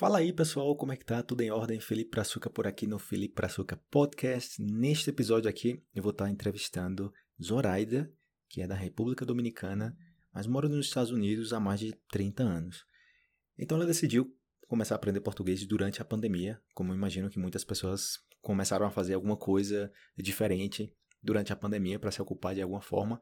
[0.00, 1.22] Fala aí pessoal, como é que tá?
[1.22, 1.78] Tudo em ordem?
[1.78, 4.58] Felipe Praçuca por aqui no Felipe Praçuca Podcast.
[4.58, 8.10] Neste episódio aqui eu vou estar entrevistando Zoraida,
[8.48, 9.94] que é da República Dominicana,
[10.32, 12.86] mas mora nos Estados Unidos há mais de 30 anos.
[13.58, 14.34] Então ela decidiu
[14.66, 18.90] começar a aprender português durante a pandemia, como eu imagino que muitas pessoas começaram a
[18.90, 20.90] fazer alguma coisa diferente
[21.22, 23.20] durante a pandemia para se ocupar de alguma forma.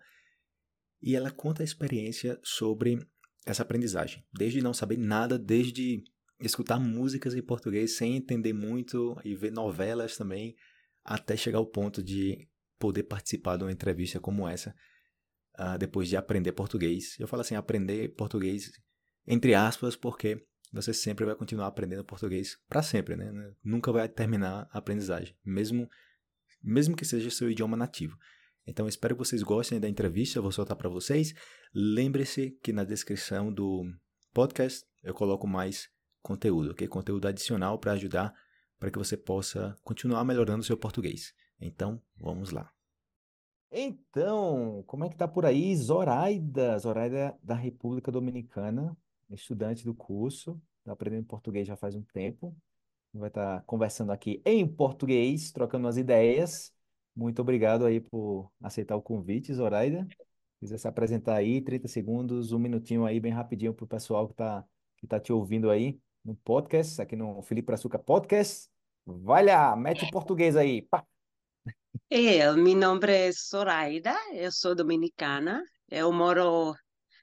[1.03, 3.05] E ela conta a experiência sobre
[3.45, 6.05] essa aprendizagem, desde não saber nada, desde
[6.41, 10.55] escutar músicas em português sem entender muito e ver novelas também,
[11.05, 14.75] até chegar ao ponto de poder participar de uma entrevista como essa,
[15.59, 17.19] uh, depois de aprender português.
[17.19, 18.71] Eu falo assim, aprender português
[19.31, 23.31] entre aspas, porque você sempre vai continuar aprendendo português para sempre, né?
[23.63, 25.89] Nunca vai terminar a aprendizagem, mesmo
[26.63, 28.17] mesmo que seja seu idioma nativo.
[28.67, 31.35] Então espero que vocês gostem da entrevista, eu vou soltar para vocês.
[31.75, 33.85] Lembre-se que na descrição do
[34.33, 35.89] podcast eu coloco mais
[36.23, 36.87] conteúdo, ok?
[36.89, 38.35] Conteúdo adicional para ajudar
[38.79, 41.35] para que você possa continuar melhorando o seu português.
[41.61, 42.73] Então, vamos lá.
[43.71, 45.77] Então, como é que tá por aí?
[45.77, 48.97] Zoraida, Zoraida da República Dominicana,
[49.31, 52.57] estudante do curso, está aprendendo português já faz um tempo.
[53.13, 56.73] Vai estar tá conversando aqui em português, trocando umas ideias.
[57.15, 60.07] Muito obrigado aí por aceitar o convite, Zoraida.
[60.61, 64.35] Quiser se apresentar aí, 30 segundos, um minutinho aí, bem rapidinho para o pessoal que
[64.35, 64.65] está
[64.97, 68.69] que tá te ouvindo aí no podcast, aqui no Felipe Açúcar Podcast.
[69.07, 70.83] Vai lá, mete o português aí.
[70.83, 71.03] Pá.
[72.11, 76.75] Eu, meu nome é Zoraida, eu sou dominicana, eu moro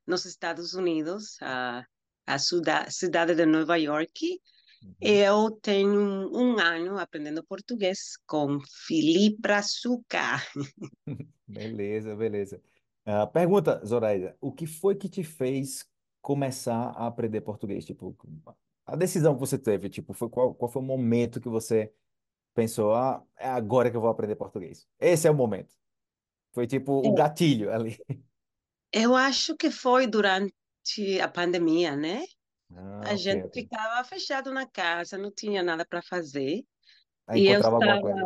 [0.07, 1.85] nos Estados Unidos, a,
[2.25, 4.41] a cidade de Nova York.
[4.81, 4.95] Uhum.
[4.99, 10.43] Eu tenho um ano aprendendo português com Felipe Açúcar.
[11.47, 12.59] Beleza, beleza.
[13.05, 15.87] Uh, pergunta, Zoraida, o que foi que te fez
[16.23, 17.85] começar a aprender português?
[17.85, 18.17] Tipo,
[18.85, 21.93] a decisão que você teve, tipo, foi qual, qual foi o momento que você
[22.55, 24.87] pensou, ah, é agora que eu vou aprender português?
[24.99, 25.75] Esse é o momento.
[26.53, 27.97] Foi tipo o É, gatilho ali.
[28.91, 32.23] Eu acho que foi durante a pandemia, né?
[32.75, 33.55] Ah, A ok, gente ok.
[33.55, 36.63] ficava fechado na casa, não tinha nada para fazer.
[37.27, 38.19] Aí E eu encontrava alguma estava coisa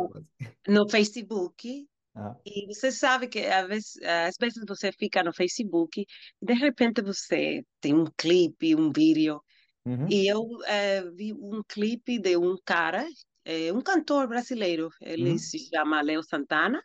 [0.68, 1.88] no Facebook.
[2.14, 6.54] Ah, E você sabe que às vezes, às vezes você fica no Facebook e de
[6.54, 9.42] repente você tem um clipe, um vídeo.
[9.86, 10.16] Uhum.
[10.16, 13.06] E eu eh, vi um clipe de um cara,
[13.44, 14.90] eh, um cantor brasileiro.
[15.00, 15.38] Ele Uhum.
[15.38, 16.82] se chama Leo Santana.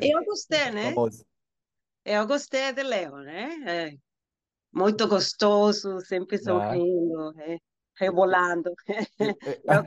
[0.00, 0.82] Eu gostei, né?
[0.82, 1.24] Famoso.
[2.04, 3.88] Eu gostei de Leo, né?
[3.90, 3.98] É,
[4.72, 7.58] muito gostoso, sempre Ah, sorrindo, é,
[7.98, 8.72] rebolando.
[9.20, 9.84] e- e- Eu,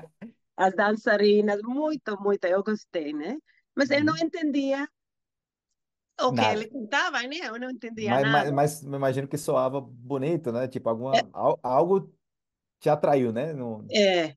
[0.57, 3.38] as dançarinas, muito, muito, eu gostei, né?
[3.75, 4.19] Mas eu não Uhum.
[4.19, 4.88] entendia
[6.22, 7.38] o que ele cantava, né?
[7.44, 8.53] Eu não entendia Mas, mas, nada.
[8.53, 10.67] mas me imagino que soava bonito, né?
[10.67, 12.13] Tipo, É, alguma, al- algo
[12.79, 13.53] te atraiu, né?
[13.53, 14.35] No, é.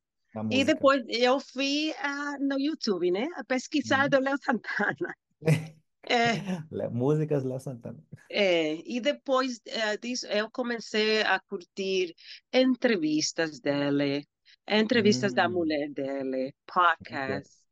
[0.50, 3.26] E depois eu fui ah, no YouTube, né?
[3.36, 4.10] A pesquisar Uhum.
[4.10, 5.14] do Léo Santana.
[6.08, 6.42] É,
[6.91, 7.98] Músicas Léo Santana.
[8.28, 8.75] é.
[8.86, 12.14] E depois eh, disso eu comecei a curtir
[12.53, 14.26] entrevistas dele,
[14.69, 16.54] entrevistas da Hum, mulher dele,
[17.00, 17.14] ok.
[17.14, 17.62] podcast.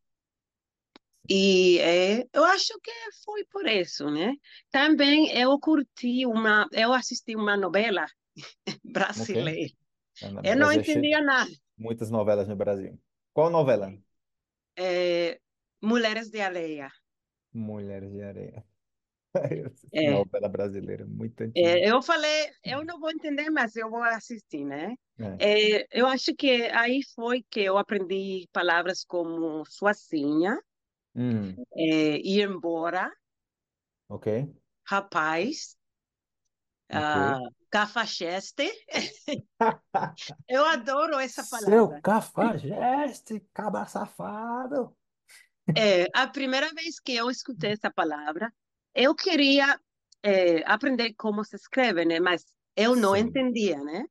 [1.28, 2.90] E é, eu acho que
[3.24, 4.34] foi por isso, né?
[4.70, 8.06] Também eu curti uma, eu assisti uma novela
[8.84, 9.74] brasileira.
[10.20, 11.50] No Eu não é entendia nada.
[11.78, 13.00] muitas novelas no Brasil.
[13.32, 13.92] Qual novela?
[14.76, 15.40] É,
[15.82, 16.88] Mulheres de Areia.
[17.52, 18.64] Mulheres de Areia.
[19.92, 21.82] É, Novela brasileira, muito antiga.
[21.82, 24.94] é, eu falei, eu não vou entender, mas eu vou assistir, né?
[25.18, 25.40] É.
[25.42, 30.56] É, eu acho que aí foi que eu aprendi palavras como suacinha,
[31.14, 33.10] Hum, é, ir embora,
[34.08, 34.26] ok,
[34.84, 35.76] rapaz,
[36.90, 37.38] ah,
[37.70, 38.70] cafajeste.
[40.48, 42.02] Eu adoro essa Seu palavra.
[42.02, 44.96] cafajeste, cabra safado.
[45.76, 48.52] É, a primeira vez que eu escutei essa palavra,
[48.94, 49.78] eu queria
[50.22, 52.18] é, aprender como se escreve, né?
[52.20, 52.44] Mas
[52.76, 54.04] eu não Sim, entendia, né?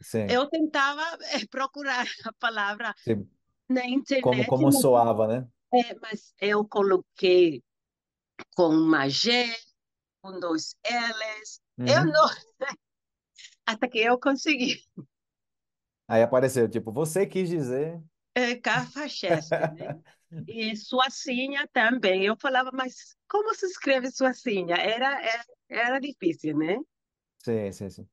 [0.00, 3.30] sim, Eu tentava é, procurar a palavra sim.
[3.68, 3.86] na
[4.20, 5.48] Como, internet, como mas, soava, né?
[5.74, 7.62] é, mas eu coloquei
[8.56, 9.46] com uma G,
[10.22, 11.60] com dois L's.
[11.86, 12.06] Eu Uhum.
[12.06, 12.28] não,
[13.66, 14.82] até que eu consegui.
[16.08, 18.02] Aí apareceu, tipo, você quis dizer.
[18.34, 19.94] É, cafajeste, né?
[20.46, 22.24] E suacinha também.
[22.26, 24.76] Eu falava, mas como se escreve suacinha?
[24.76, 26.78] Era, era, era difícil, né?
[27.38, 28.08] Sim, sim, sim.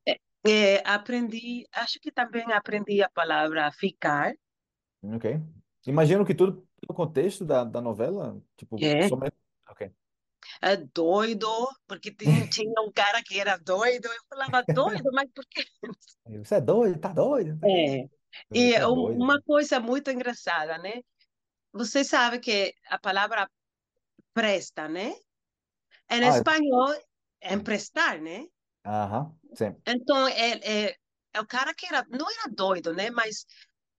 [0.46, 4.34] É, aprendi, acho que também aprendi a palavra ficar.
[5.04, 5.26] Ok.
[5.86, 9.36] Imagino que tudo no contexto da, da novela, tipo, É, somente.
[9.70, 9.92] Ok.
[10.62, 11.48] É doido,
[11.88, 14.08] porque tinha, tinha um cara que era doido.
[14.08, 15.64] Eu falava, doido, mas por quê?
[16.26, 17.60] Você é doido, tá doido?
[17.64, 18.10] É.
[18.54, 19.24] E um- doido.
[19.24, 21.02] uma coisa muito engraçada, né?
[21.74, 23.50] Você sabe que a palavra
[24.34, 25.14] presta, né?
[26.10, 26.94] Em Ah, espanhol
[27.42, 28.46] é emprestar, né?
[28.84, 29.82] aham, sim.
[29.86, 30.96] Então, é, é,
[31.34, 33.10] é o cara que era, não era doido, né?
[33.10, 33.46] Mas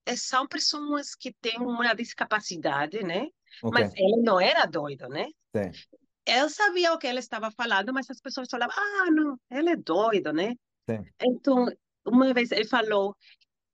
[0.05, 3.27] é, são pessoas que têm uma discapacidade, né?
[3.61, 5.27] Ok, Mas ele não era doido, né?
[5.55, 5.83] sim,
[6.25, 9.75] Ele sabia o que ele estava falando, mas as pessoas falavam, ah, não, ele é
[9.75, 10.53] doido, né?
[10.89, 11.11] sim.
[11.21, 11.65] Então,
[12.05, 13.15] uma vez ele falou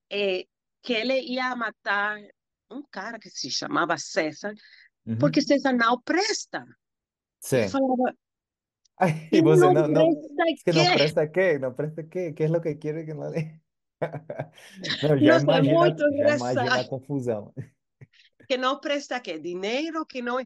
[0.10, 0.46] eh,
[0.82, 2.18] que ele ia matar
[2.72, 4.54] um cara que se chamava César,
[5.20, 6.66] porque Uhum, César não presta.
[7.56, 7.68] Eu sim.
[7.68, 8.14] falava,
[8.98, 10.94] Ay, y vos não no, no, presta es que no quê?
[10.94, 13.62] presta qué, no presta qué, qué es lo que quiere que no le...
[15.02, 16.90] No, já Nossa, é imagina, muito já imagina a engraçado.
[16.90, 17.54] confusão.
[18.48, 19.40] Que não presta quê?
[19.40, 20.38] Dinheiro que não...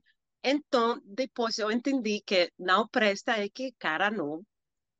[0.43, 4.43] Então, depois eu entendi que não presta é que cara não...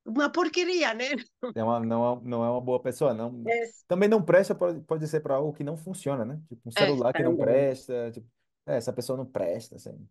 [0.06, 1.06] Uma porqueria, né?
[1.54, 3.54] É uma, não, é- não é uma boa pessoa, não.
[3.54, 6.42] É, Também não presta, pode, pode ser para algo que não funciona, né?
[6.48, 8.28] Tipo um é, celular que não presta, tipo,
[8.66, 10.08] é, essa pessoa não presta, assim.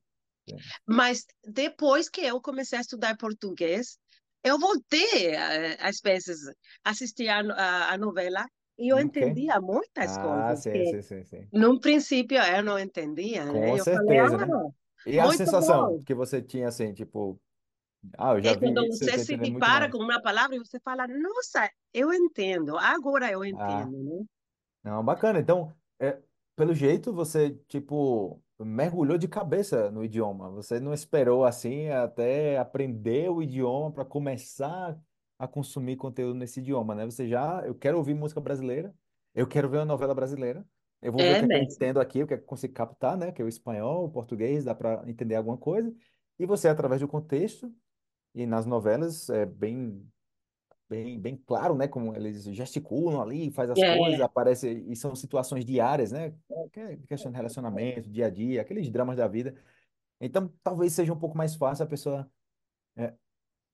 [0.48, 0.72] Sim.
[0.86, 3.98] Mas depois que eu comecei a estudar português,
[4.42, 6.38] eu voltei, eh, às vezes,
[6.84, 8.44] assistir a, a, a novela
[8.78, 9.00] e eu Ok.
[9.00, 11.52] entendia muitas Ah, coisas sim, sim, sim, sim.
[11.52, 13.62] num princípio, eu não entendia, né?
[13.64, 14.46] Com Eu falei, certeza, né?
[15.06, 16.02] E a muito sensação bom.
[16.04, 17.40] que você tinha, assim, tipo,
[18.18, 20.80] ah, eu já É vi quando isso, você se depara com uma palavra e você
[20.80, 23.48] fala, nossa, eu entendo, agora eu Ah.
[23.48, 24.24] entendo, né?
[24.82, 25.38] Não, bacana.
[25.40, 26.18] Então, é,
[26.56, 30.50] pelo jeito, você, tipo, mergulhou de cabeça no idioma.
[30.50, 34.98] Você não esperou, assim, até aprender o idioma para começar
[35.38, 37.04] a consumir conteúdo nesse idioma, né?
[37.06, 38.94] Você já, eu quero ouvir música brasileira,
[39.34, 40.66] eu quero ver uma novela brasileira,
[41.02, 41.68] eu vou ver o É que é que eu mesmo.
[41.68, 43.32] entendo aqui, o que é que eu consigo captar, né?
[43.32, 45.94] Que é o espanhol, o português, dá para entender alguma coisa.
[46.38, 47.74] E você, através do contexto,
[48.34, 50.06] e nas novelas, é bem
[50.88, 51.88] bem, bem claro, né?
[51.88, 56.34] Como eles gesticulam ali, faz as coisas, É, aparece e são situações diárias, né?
[56.72, 59.54] Que é questão de relacionamento, dia a dia, aqueles dramas da vida.
[60.20, 62.30] Então, talvez seja um pouco mais fácil a pessoa,
[62.96, 63.14] é,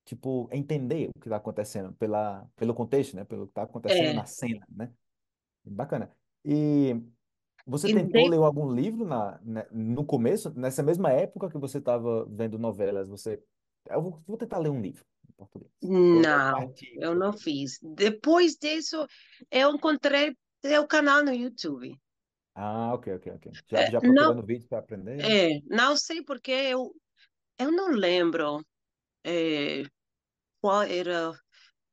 [0.05, 3.25] tipo, entender o que está acontecendo pela, pelo contexto, né?
[3.25, 4.12] Pelo que está acontecendo é.
[4.12, 4.93] na cena, né?
[5.64, 6.12] Bacana.
[6.44, 6.94] E
[7.66, 12.24] você tentou ler algum livro na, né, no começo, nessa mesma época que você estava
[12.26, 13.08] vendo novelas?
[13.08, 13.42] Você,
[13.90, 15.72] eu vou, vou tentar ler um livro em português.
[15.82, 17.78] Não, eu não fiz.
[17.82, 19.06] Depois disso,
[19.50, 21.98] eu encontrei seu canal no YouTube.
[22.54, 23.46] Ah, ok, ok, ok.
[23.66, 25.24] Já, É, já não, procurando vídeos para aprender?
[25.24, 26.94] é, não sei porque eu,
[27.58, 28.64] eu não lembro
[29.24, 29.84] é,
[30.60, 31.32] qual era,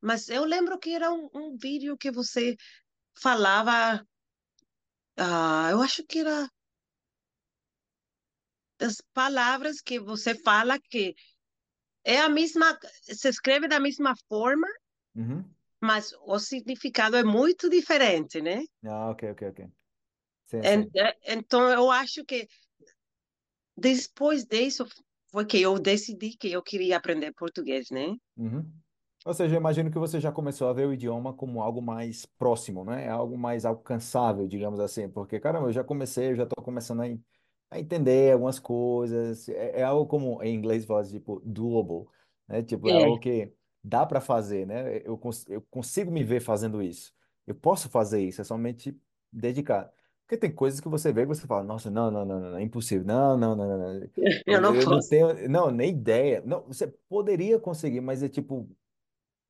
[0.02, 2.56] mas eu lembro que era um, um vídeo que você
[3.20, 4.06] falava,
[5.18, 6.48] ah, eu acho que era
[8.78, 11.14] das palavras que você fala que
[12.04, 14.68] é a mesma, se escreve da mesma forma,
[15.14, 15.54] Uhum.
[15.80, 18.64] mas o significado é muito diferente, né?
[18.86, 19.60] Ah, ok, ok, ok.
[20.46, 20.92] Sim, sim.
[20.96, 22.46] é, Então eu acho que
[23.76, 24.84] depois disso
[25.30, 28.16] foi que eu decidi que eu queria aprender português, né?
[28.36, 28.82] Uhum.
[29.24, 32.26] Ou seja, eu imagino que você já começou a ver o idioma como algo mais
[32.26, 33.08] próximo, né?
[33.08, 35.08] Algo mais alcançável, digamos assim.
[35.08, 37.22] Porque, caramba, eu já comecei, eu já estou começando a, en-
[37.70, 39.48] a entender algumas coisas.
[39.48, 42.06] É, é algo como, em inglês, fala tipo, doable,
[42.46, 42.62] né?
[42.62, 43.50] Tipo, é algo É, que
[43.82, 44.98] dá para fazer, né?
[45.06, 47.12] Eu, cons- eu consigo me ver fazendo isso.
[47.46, 48.98] Eu posso fazer isso, é somente
[49.32, 49.90] dedicar.
[50.26, 52.62] Porque tem coisas que você vê e você fala, nossa, não, não, não, não, é
[52.62, 53.06] impossível.
[53.06, 53.78] Não, não, não, não.
[54.00, 54.10] não.
[54.46, 55.08] eu Eu, não eu não posso.
[55.08, 56.42] tenho, não, nem ideia.
[56.44, 58.68] Não, você poderia conseguir, mas é tipo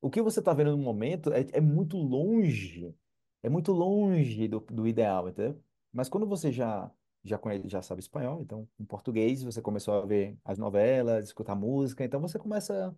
[0.07, 2.95] o que você está vendo no momento é, é muito longe,
[3.43, 5.63] é muito longe do, do ideal, entendeu?
[5.93, 6.91] Mas quando você já
[7.27, 11.55] já conhece, já sabe espanhol, então em português você começou a ver as novelas, escutar
[11.55, 12.95] música, então você começa,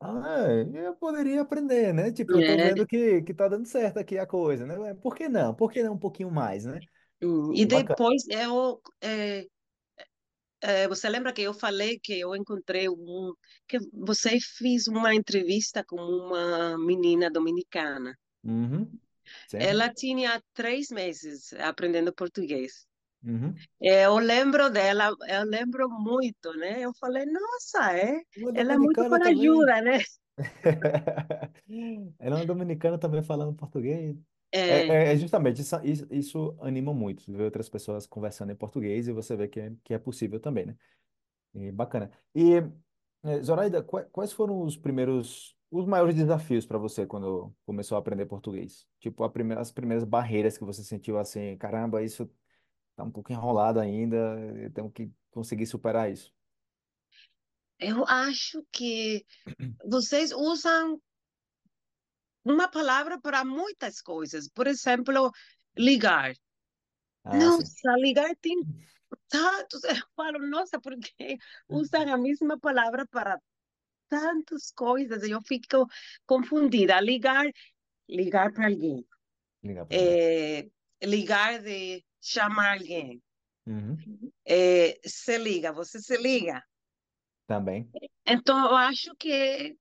[0.00, 2.12] ah, eu poderia aprender, né?
[2.12, 4.94] Tipo, eu tô É, vendo que que tá dando certo aqui a coisa, né?
[4.94, 5.54] Por que não?
[5.54, 6.84] Por que não um pouquinho mais, né?
[7.22, 8.06] hum, e Bacana.
[8.06, 8.44] depois é,
[9.02, 9.46] é,
[10.88, 13.32] você lembra que eu falei que eu encontrei um,
[13.66, 18.16] que você fez uma entrevista com uma menina dominicana.
[18.44, 18.90] Uhum.
[19.52, 22.86] Ela tinha três meses aprendendo português.
[23.22, 23.54] Uhum.
[23.80, 26.80] Eu lembro dela, eu lembro muito, né?
[26.80, 28.22] Eu falei, nossa, é,
[28.54, 29.98] ela é muito corajosa, né?
[32.18, 34.16] Ela é uma dominicana também falando português.
[34.52, 35.76] É, É, é- é justamente, isso,
[36.12, 39.94] isso, anima muito, ver outras pessoas conversando em português e você vê que é, que
[39.94, 40.76] é possível também, né?
[41.54, 42.10] E bacana.
[42.34, 42.54] E,
[43.24, 48.00] eh, Zoraida, qua- quais foram os primeiros, os maiores desafios para você quando começou a
[48.00, 48.88] aprender português?
[49.00, 52.30] Tipo, primeira, as primeiras barreiras que você sentiu assim, caramba, isso
[52.96, 54.16] tá um pouco enrolado ainda,
[54.74, 56.34] tenho que conseguir superar isso.
[57.78, 59.24] eu acho que
[59.84, 61.00] vocês usam
[62.44, 64.48] uma palavra para muitas coisas.
[64.48, 65.30] Por exemplo,
[65.76, 66.34] ligar.
[67.24, 68.02] Ah, Nossa, sim.
[68.02, 68.56] ligar tem
[69.28, 69.82] tantos.
[69.84, 73.38] Eu falo, nossa, porque usam a mesma palavra para
[74.08, 75.22] tantas coisas.
[75.22, 75.86] Eu fico
[76.26, 77.00] confundida.
[77.00, 77.46] Ligar,
[78.08, 79.06] ligar para alguém.
[79.62, 79.98] Ligar alguém.
[79.98, 80.68] É,
[81.02, 83.22] ligar de chamar alguém.
[83.66, 83.96] Uhum.
[84.44, 86.62] É, se liga, você se liga.
[87.46, 87.90] Também.
[88.26, 89.76] Então, eu acho que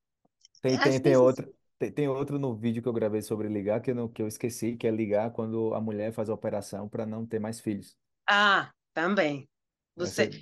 [0.61, 1.17] Tem, tem, tem vezes.
[1.17, 1.58] outro.
[1.79, 4.27] Tem, tem outro no vídeo que eu gravei sobre ligar que eu, não, que eu
[4.27, 7.97] esqueci, que é ligar quando a mulher faz a operação para não ter mais filhos.
[8.27, 9.49] Ah, também.
[9.97, 10.41] Aí Você Você,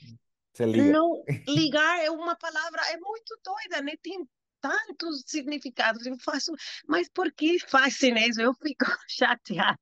[0.53, 0.91] você liga.
[0.94, 3.94] não ligar é uma palavra é muito doida, né?
[4.01, 4.27] Tem
[4.60, 6.06] tantos significados.
[6.06, 6.51] Eu faço,
[6.88, 8.41] mas por que fazem isso?
[8.41, 9.77] Eu fico chateada.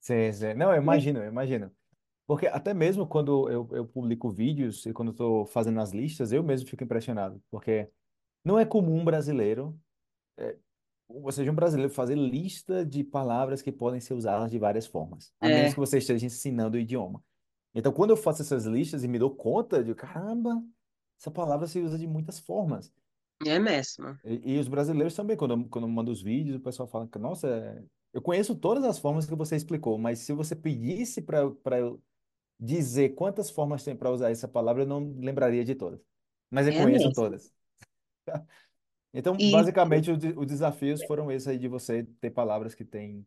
[0.00, 0.54] Sim, sim.
[0.54, 1.74] Não, eu imagino, eu imagino.
[2.26, 6.42] Porque até mesmo quando eu, eu publico vídeos e quando estou fazendo as listas, eu
[6.42, 7.42] mesmo fico impressionado.
[7.50, 7.90] Porque
[8.44, 9.78] não é comum um brasileiro,
[11.08, 15.32] ou seja, um brasileiro fazer lista de palavras que podem ser usadas de várias formas,
[15.40, 17.24] a menos É, que você esteja ensinando o idioma.
[17.74, 20.62] Então, quando eu faço essas listas e me dou conta de, caramba,
[21.20, 22.92] essa palavra se usa de muitas formas.
[23.46, 24.18] é mesmo.
[24.24, 27.06] E, e os brasileiros também, quando eu, quando eu mando os vídeos, o pessoal fala
[27.08, 31.22] que, nossa, é, eu conheço todas as formas que você explicou, mas se você pedisse
[31.22, 32.02] para para eu
[32.60, 36.00] dizer quantas formas tem para usar essa palavra, eu não lembraria de todas.
[36.50, 37.12] Mas eu É conheço mesmo.
[37.12, 37.52] todas.
[39.12, 42.84] Então, E, basicamente, os de- os desafios foram esses aí de você ter palavras que
[42.84, 43.26] têm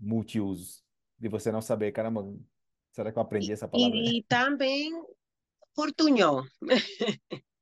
[0.00, 0.84] multiusos,
[1.18, 2.22] de você não saber, caramba,
[2.92, 3.98] será que eu aprendi essa palavra?
[4.02, 4.92] e, e também
[5.74, 6.44] portunhol,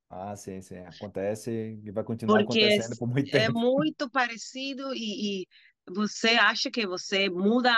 [0.09, 1.51] Ah, sim, sim, acontece
[1.83, 3.49] e vai continuar porque é, acontecendo por muito é tempo.
[3.49, 5.47] muito parecido e, e
[5.87, 7.71] você acha que você muda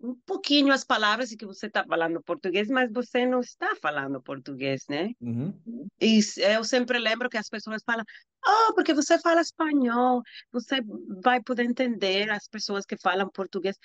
[0.00, 4.84] um pouquinho as palavras que você está falando português, mas você não está falando português,
[4.88, 5.10] né?
[5.20, 5.52] Uhum.
[6.00, 8.04] E s- eu sempre lembro que as pessoas falam,
[8.46, 10.22] oh, porque você fala espanhol,
[10.52, 10.76] você
[11.22, 13.76] vai poder entender as pessoas que falam português.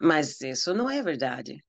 [0.00, 1.62] Mas isso não é verdade.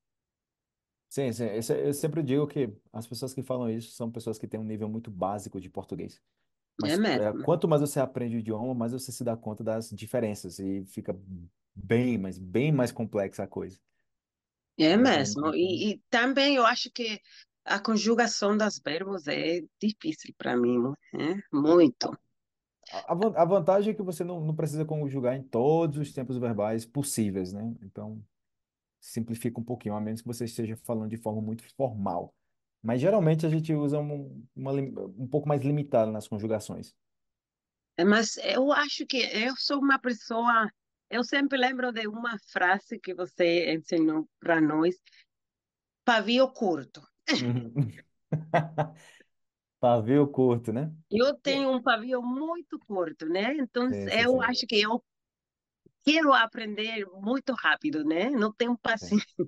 [1.09, 1.45] Sim, sim.
[1.45, 4.63] Esse- Eu sempre digo que as pessoas que falam isso são pessoas que têm um
[4.65, 6.21] nível muito básico de português.
[6.81, 7.43] Mas é, mesmo.
[7.45, 11.17] quanto mais você aprende o idioma, mais você se dá conta das diferenças e fica
[11.75, 13.79] bem, mas bem mais complexa a coisa.
[14.77, 15.53] É Então, mesmo.
[15.55, 17.19] E, e também eu acho que
[17.65, 20.77] a conjugação dos verbos é difícil para mim,
[21.13, 21.41] né?
[21.51, 22.11] Muito.
[22.91, 26.13] a, a van- a vantagem é que você não, não precisa conjugar em todos os
[26.13, 27.73] tempos verbais possíveis, né?
[27.81, 28.23] Então,
[29.01, 32.35] simplifica um pouquinho, a menos que você esteja falando de forma muito formal.
[32.83, 36.95] Mas geralmente a gente usa um, uma, lim- um pouco mais limitado nas conjugações.
[37.97, 40.69] É, Mas eu acho que eu sou uma pessoa.
[41.15, 44.95] Eu sempre lembro de uma frase que você ensinou para nós:
[46.03, 47.01] pavio curto.
[47.39, 48.03] Uhum.
[49.79, 50.93] Pavio curto, né?
[51.09, 51.59] Eu É.
[51.59, 53.55] tenho um pavio muito curto, né?
[53.57, 54.41] Então Sim, sim, eu sim.
[54.41, 55.03] acho que eu
[56.05, 58.29] quero aprender muito rápido, né?
[58.29, 59.45] Não tenho paciência.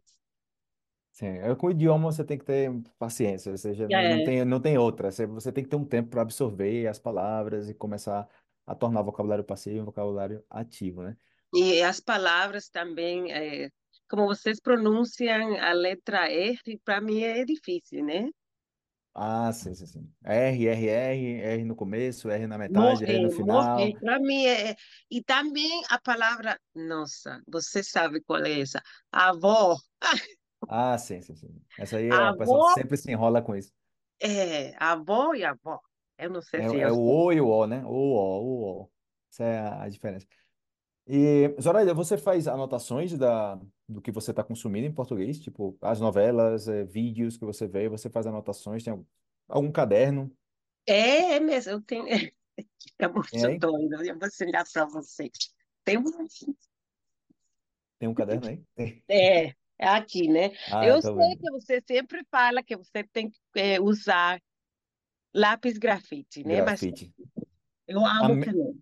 [1.12, 2.70] Sim, é, com o idioma você tem que ter
[3.00, 5.10] paciência, ou seja, não, não É, tem, não tem outra.
[5.12, 8.28] Você, você tem que ter um tempo para absorver as palavras e começar
[8.66, 11.18] a tornar o vocabulário passivo um vocabulário ativo, né?
[11.54, 13.70] E as palavras também, é,
[14.10, 18.30] como vocês pronunciam a letra R, para mim é difícil, né?
[19.20, 20.16] Ah, sim, sim, sim.
[20.24, 23.98] R, R, R, R no começo, R na metade, R no final.
[24.00, 24.76] para mim é.
[25.10, 28.82] E também a palavra, nossa, você sabe qual é essa?
[29.12, 29.76] Avó.
[30.68, 31.66] Ah, sim, sim, sim.
[31.78, 33.74] Essa aí é, o pessoal Avó sempre se enrola com isso.
[34.22, 35.80] é avó e avó.
[36.18, 37.28] Eu não sei É, se é eu o.
[37.28, 37.84] O e o O, né?
[37.86, 38.92] O, O, o, O.
[39.32, 40.28] Essa é a, a diferença.
[41.10, 43.56] E, Zoraida, você faz anotações da,
[43.88, 45.40] do que você está consumindo em português?
[45.40, 48.84] Tipo, as novelas, eh, vídeos que você vê, você faz anotações?
[48.84, 49.06] Tem algum,
[49.48, 50.36] algum caderno?
[50.86, 52.06] É, é mesmo, eu tenho.
[53.00, 53.60] É Tem muito aí?
[53.60, 55.30] doido, eu vou ensinar para você.
[55.84, 56.04] Tem um.
[58.00, 58.64] Tem um caderno aí?
[58.76, 59.04] Tem.
[59.10, 59.48] É,
[59.80, 60.50] é aqui, né?
[60.72, 61.40] Ah, eu Eu tô sei vendo.
[61.40, 64.42] que você sempre fala que você tem que eh, usar
[65.34, 66.62] lápis grafite, né?
[66.62, 67.14] Mas Grafite.
[67.88, 68.78] eu A, amo me- caneta.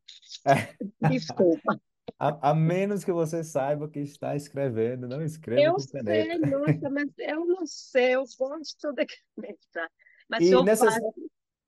[1.00, 1.79] Desculpa.
[2.18, 6.90] A, a menos que você saiba que está escrevendo, não escreva Eu com sei, nossa,
[6.90, 9.92] mas eu não sei, eu gosto de caneta.
[10.30, 11.14] Mas E eu nessas, falo.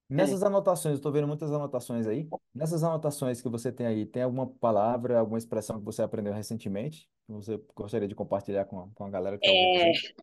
[0.10, 0.14] É.
[0.16, 2.28] nessas anotações, eu estou vendo muitas anotações aí.
[2.56, 7.10] Nessas anotações que você tem aí, tem alguma palavra, alguma expressão que você aprendeu recentemente?
[7.28, 10.16] Que você gostaria de compartilhar com a, com a galera que está ouvindo É, gente?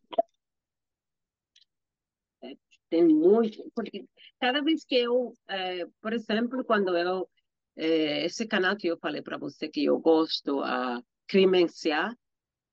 [2.89, 4.05] tem muito, porque
[4.39, 7.27] cada vez que eu, eh, por exemplo, quando eu,
[7.75, 12.15] eh, esse canal que eu falei para você que eu gosto, a Crimenciar,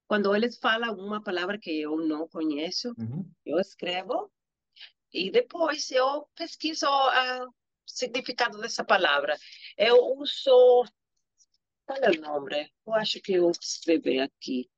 [0.07, 3.31] quando eles falam uma palavra que eu não conheço, Uhum.
[3.45, 4.31] eu escrevo
[5.13, 7.53] e depois eu pesquiso ah, o
[7.87, 9.37] significado dessa palavra.
[9.77, 10.85] Eu uso,
[11.87, 12.71] qual é o nome?
[12.87, 14.71] Eu acho que eu escrevi aqui.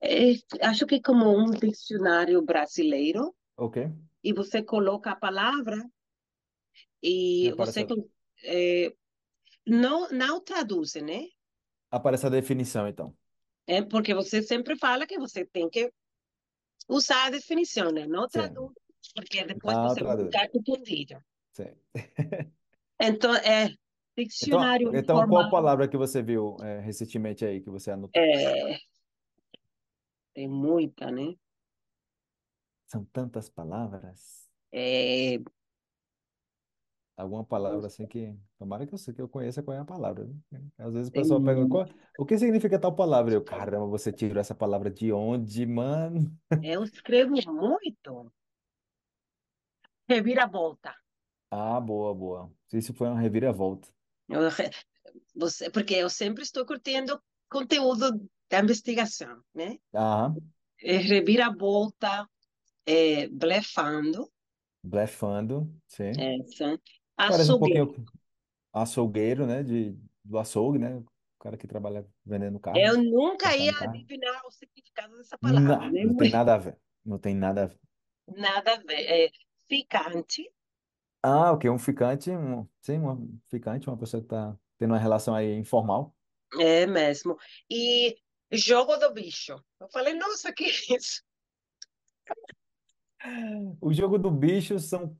[0.00, 0.32] É,
[0.66, 3.88] acho que é como um dicionário brasileiro, Ok.
[4.22, 5.76] e você coloca a palavra
[7.02, 7.86] E você
[8.42, 8.94] é,
[9.66, 11.28] não, não traduz, né?
[11.90, 13.16] aparece a definição, então.
[13.66, 15.90] É porque você sempre fala que você tem que
[16.88, 18.06] usar a definição, né?
[18.06, 18.40] Não Sim.
[18.40, 18.72] traduz,
[19.14, 20.34] porque depois Não você vai traduz.
[20.34, 21.24] ficar confundido.
[21.52, 21.70] Sim.
[23.00, 25.50] Então, é Então, dicionário então, qual informal.
[25.50, 28.22] palavra que você viu é, recentemente aí, que você anotou?
[28.22, 28.78] É,
[30.34, 31.34] tem muita, né?
[32.86, 34.48] São tantas palavras.
[34.72, 35.38] É,
[37.16, 38.36] Alguma palavra assim que.
[38.58, 40.28] Tomara que eu, sei- que eu conheça qual é a palavra.
[40.50, 40.60] né?
[40.78, 43.34] Às vezes o pessoal pergunta, qual, o que significa tal palavra?
[43.34, 46.36] Eu, caramba, você tirou essa palavra de onde, mano?
[46.60, 48.32] Eu escrevo muito.
[50.08, 50.96] Reviravolta.
[51.50, 52.52] Ah, boa, boa.
[52.72, 53.88] Isso foi uma reviravolta.
[54.28, 54.70] Eu re-
[55.36, 59.78] você, porque eu sempre estou curtindo conteúdo da investigação, né?
[59.94, 60.42] Aham.
[60.82, 62.28] É, Reviravolta,
[62.86, 64.30] é, blefando,
[64.84, 66.32] Blefando, sim.
[66.40, 66.78] essa,
[67.26, 67.86] Parece um açougueiro.
[67.86, 68.06] pouquinho
[68.72, 69.62] açougueiro, né?
[69.62, 70.96] De, do açougue, né?
[70.98, 71.06] O
[71.40, 73.98] cara que trabalha vendendo Eu carne, nunca ia cortando carne.
[74.04, 75.90] adivinhar o significado dessa palavra, Não, né?
[76.02, 76.78] não tem nada a ver.
[77.04, 77.80] Não tem nada a ver.
[78.36, 79.02] Nada a ver.
[79.26, 79.30] É,
[79.68, 80.42] ficante,
[81.22, 81.68] Ah, ok.
[81.70, 86.14] Um ficante, um, sim, um ficante, uma pessoa que está tendo uma relação aí informal.
[86.60, 87.36] é mesmo.
[87.70, 88.16] E
[88.52, 89.54] jogo do bicho.
[89.80, 91.22] Eu falei, nossa, que isso?
[93.80, 95.16] O jogo do bicho são,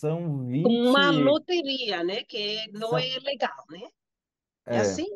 [0.00, 1.12] são Uma 20.
[1.12, 2.24] loteria, né?
[2.24, 3.80] Que não São, é legal, né?
[4.66, 5.06] É é, assim?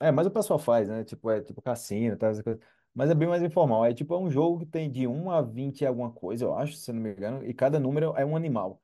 [0.00, 1.04] é, mas o pessoal faz, né?
[1.04, 2.62] Tipo, é tipo cassino, tá, essas coisas.
[2.94, 3.84] Mas é bem mais informal.
[3.84, 6.54] É tipo é um jogo que tem de um a 20 e alguma coisa, eu
[6.56, 8.82] acho, se eu não me engano, e cada número é um animal.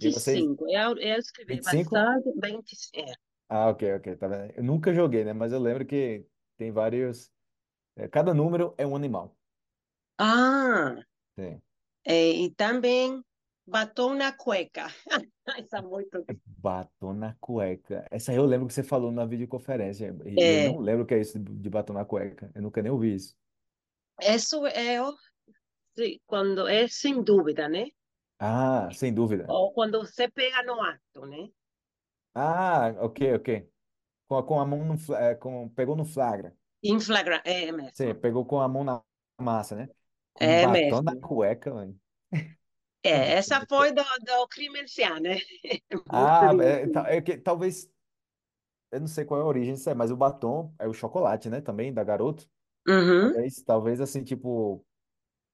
[0.00, 0.46] E vocês.
[0.46, 0.68] 25.
[0.70, 1.62] Eu, eu escrevi 25?
[1.62, 3.10] bastante, 25.
[3.10, 3.14] É.
[3.48, 4.52] Ah, ok, ok, tá vendo?
[4.56, 5.32] Eu nunca joguei, né?
[5.32, 7.32] Mas eu lembro que tem vários.
[7.96, 9.36] é, cada número é um animal.
[10.18, 11.04] Ah,
[11.36, 11.62] Sim.
[12.04, 13.22] é, e também
[13.72, 14.86] batom na cueca.
[15.58, 16.26] Essa é muito.
[16.46, 18.06] Batom na cueca.
[18.10, 20.16] Essa eu lembro que você falou na videoconferência.
[20.24, 22.50] E eu É, não lembro o que é isso de batom na cueca.
[22.54, 23.36] Eu nunca nem ouvi isso.
[24.20, 24.98] isso é
[25.98, 27.86] sim, quando é sem dúvida, né?
[28.38, 29.52] Ah, sem dúvida.
[29.56, 31.48] Ou quando você pega no ato, né?
[32.34, 33.68] Ah, ok, ok.
[34.28, 36.56] Com a, com a mão no, é, com, pegou no flagra.
[36.84, 38.14] Em flagra, é Sim, mesmo.
[38.14, 39.02] pegou com a mão na
[39.40, 39.90] massa, né?
[40.32, 41.16] Com É batom na mesmo.
[41.16, 41.98] cueca, mano.
[43.04, 44.80] É, essa foi do, do crime
[45.22, 45.38] né?
[46.12, 47.90] Muito Ah, é, ta- é que talvez,
[48.90, 51.50] eu não sei qual é a origem disso aí, mas o batom é o chocolate,
[51.50, 51.60] né?
[51.60, 52.48] Também, da garoto.
[52.88, 53.34] Uhum.
[53.34, 54.86] Talvez, talvez assim, tipo,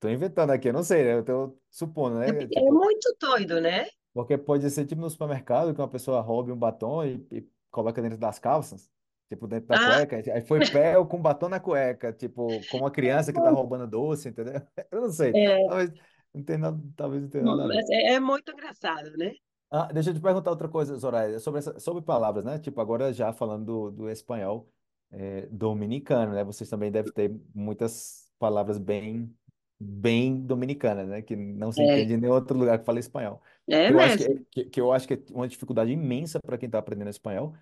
[0.00, 1.14] tô inventando aqui, eu não sei, né?
[1.16, 2.32] Eu tô supondo, É, né?
[2.32, 3.86] é Tipo, muito doido, né?
[4.12, 8.02] Porque pode ser tipo no supermercado que uma pessoa roube um batom e, e coloca
[8.02, 8.90] dentro das calças,
[9.28, 10.16] tipo dentro da Ah, cueca.
[10.16, 14.28] Aí foi pé com batom na cueca, tipo como uma criança que tá roubando doce,
[14.28, 14.54] entendeu?
[14.90, 15.34] Eu não sei.
[15.34, 15.90] é, Talvez
[16.34, 17.68] não tenha nada, talvez não tenha nada ver.
[17.68, 19.32] mas é, é muito engraçado, né?
[19.72, 22.58] Ah, deixa eu te perguntar outra coisa, Zoraida, sobre essa, sobre palavras, né?
[22.58, 24.68] Tipo, agora já falando do, do espanhol
[25.12, 26.42] é, dominicano, né?
[26.42, 29.32] Vocês também devem ter muitas palavras bem,
[29.78, 31.22] bem dominicanas, né?
[31.22, 33.40] Que não se É, entende em nenhum outro lugar que fala espanhol.
[33.68, 34.46] é Que eu acho que, mesmo.
[34.50, 37.54] que, que eu acho que é uma dificuldade imensa para quem está aprendendo espanhol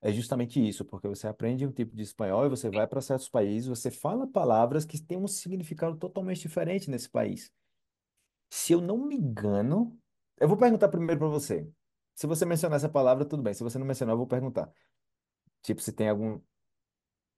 [0.00, 3.28] é justamente isso, porque você aprende um tipo de espanhol e você vai para certos
[3.28, 7.52] países, você fala palavras que têm um significado totalmente diferente nesse país.
[8.56, 9.98] Se eu não me engano,
[10.40, 11.68] eu vou perguntar primeiro para você.
[12.14, 13.52] Se você mencionar essa palavra, tudo bem.
[13.54, 14.72] Se você não mencionar, eu vou perguntar.
[15.62, 16.40] Tipo, se tem algum.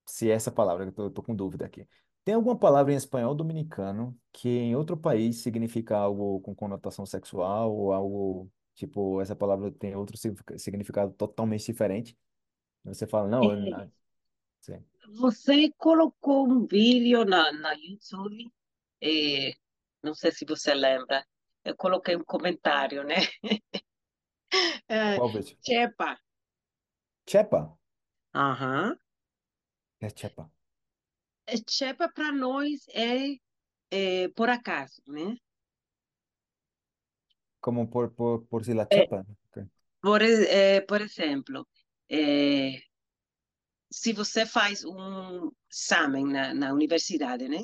[0.07, 1.87] Se é essa palavra, eu tô, eu tô com dúvida aqui.
[2.25, 7.75] Tem alguma palavra em espanhol dominicano que em outro país significa algo com conotação sexual
[7.75, 8.51] ou algo.
[8.75, 12.17] Tipo, essa palavra tem outro significa- significado totalmente diferente?
[12.85, 13.93] Você fala, não, eu É, não
[14.61, 14.85] sei.
[15.15, 18.51] você colocou um vídeo na, na YouTube,
[19.01, 19.53] é,
[20.03, 21.25] não sei se você lembra,
[21.65, 23.17] eu coloquei um comentário, né?
[24.89, 25.57] É, Qual vez?
[25.65, 26.19] Chepa.
[27.29, 27.61] Chepa?
[28.35, 28.97] Aham.
[30.07, 30.45] É chepa.
[31.47, 33.37] É, Chepa para nós é,
[33.91, 35.37] é por acaso, né?
[37.65, 39.19] Como por, por, por si la É, chepa?
[39.47, 39.57] Ok.
[40.03, 41.59] por, e- é, por exemplo,
[42.11, 42.81] é,
[43.91, 47.59] se você faz um exame na, na universidade, né?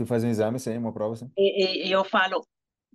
[0.00, 1.30] Se faz um exame, sim, uma prova, sim.
[1.36, 2.38] E, e eu falo,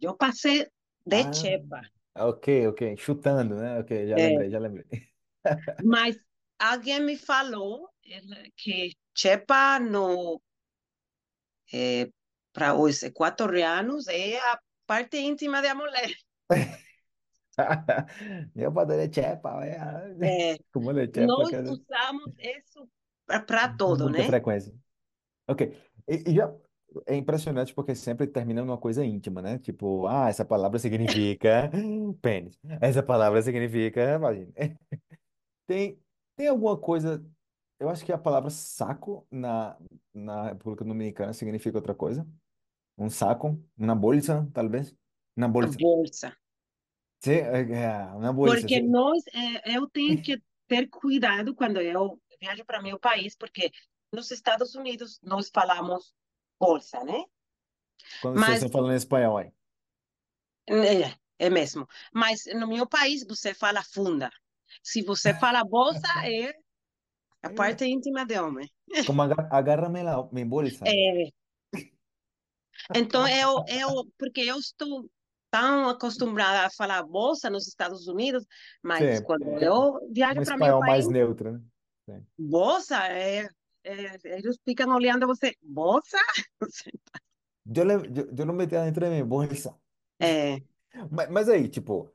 [0.01, 0.67] eu passei
[1.05, 1.81] de Ah, Chepa.
[2.15, 2.97] ok, ok.
[2.97, 3.79] Chutando, né?
[3.79, 4.85] Ok, já É, lembrei, já lembrei.
[5.81, 6.17] mas
[6.59, 7.89] alguém me falou
[8.57, 10.41] que Chepa no,
[11.73, 12.09] é,
[12.53, 16.11] para os equatorianos é a parte íntima da mulher.
[18.55, 19.77] Meu padre é chepa, é.
[20.21, 22.89] É, Como é chepa, nós cara, usamos isso
[23.47, 24.25] para com todo, muita né?
[24.25, 24.73] frequência.
[25.47, 25.73] Ok.
[26.07, 26.53] E, e já
[27.05, 29.58] é impressionante porque sempre termina numa coisa íntima, né?
[29.60, 31.69] Tipo, ah, essa palavra significa
[32.21, 32.60] pênis.
[32.81, 34.51] Essa palavra significa vagina.
[35.67, 35.99] Tem,
[36.36, 37.25] tem alguma coisa.
[37.79, 39.75] Eu acho que a palavra saco na,
[40.13, 42.27] na República Dominicana significa outra coisa.
[42.95, 44.95] Um saco, uma bolsa, talvez.
[45.36, 45.77] Uma A bolsa.
[45.79, 46.38] bolsa.
[47.19, 52.21] Sim, é, é, uma bolsa, Porque nós, é, eu tenho que ter cuidado quando eu
[52.39, 53.71] viajo para meu país, porque
[54.12, 56.13] nos Estados Unidos nós falamos
[56.59, 57.23] bolsa, né?
[58.19, 59.51] Quando Mas estão falando em espanhol aí.
[60.69, 61.87] é, é mesmo.
[62.13, 64.29] Mas no meu país você fala funda.
[64.83, 66.53] Se você fala bolsa, é
[67.43, 68.69] a parte íntima de homem.
[69.07, 70.85] Como aga- agárrame la, mi bolsa.
[70.85, 71.29] É,
[72.93, 75.09] então eu, eu, porque eu estou
[75.49, 78.45] tão acostumada a falar bolsa nos Estados Unidos,
[78.83, 81.61] mas Sim, quando é eu viajo para meu país mais neutro, né?
[82.05, 82.25] Sim.
[82.37, 83.47] Bolsa, é,
[83.86, 85.56] é, eles ficam olhando você.
[85.62, 86.17] Bolsa?
[87.65, 89.80] Yo, le, yo, yo lo metía dentro de mi bolsa.
[90.19, 90.60] É,
[91.12, 92.13] Mas, mas aí, tipo,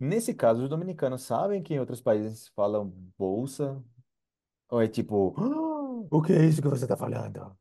[0.00, 2.88] nesse caso, os dominicanos sabem que em outros países falam
[3.18, 3.82] bolsa?
[4.70, 7.56] Ou é tipo, "Ah, o que é isso que você tá falando?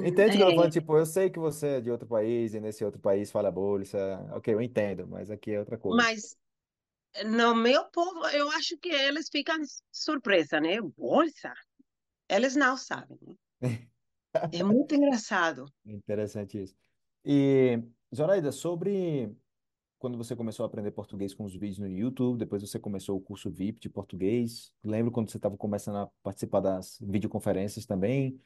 [0.00, 0.70] Entende o que eu tô falando?
[0.70, 3.50] é, Tipo, eu sei que você é de outro país e nesse outro país fala
[3.52, 3.98] bolsa.
[4.34, 6.10] Ok, eu entendo, mas aqui é outra coisa.
[6.10, 6.36] mas
[7.26, 9.56] no meu povo, eu acho que eles ficam
[9.92, 10.80] surpresa, né?
[10.80, 11.52] Bolsa?
[12.28, 13.18] Eles não sabem,
[13.60, 13.86] né?
[14.52, 15.66] É muito engraçado.
[15.84, 16.74] Interessante isso.
[17.24, 17.82] E,
[18.14, 19.34] Zoraida, sobre
[19.98, 23.20] quando você começou a aprender português com os vídeos no YouTube, depois você começou o
[23.20, 24.72] curso VIP de português.
[24.84, 28.40] Lembro quando você estava começando a participar das videoconferências também,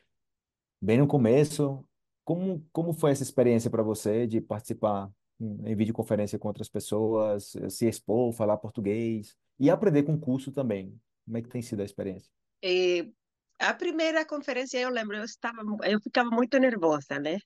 [0.80, 1.84] bem no começo.
[2.24, 7.88] Como, como foi essa experiência para você de participar em videoconferência com outras pessoas, se
[7.88, 10.98] expor, falar português e aprender com o curso também?
[11.24, 12.30] Como é que tem sido a experiência?
[12.62, 13.12] E
[13.60, 17.38] a primeira conferência, eu lembro, eu estava, eu ficava muito nervosa, né?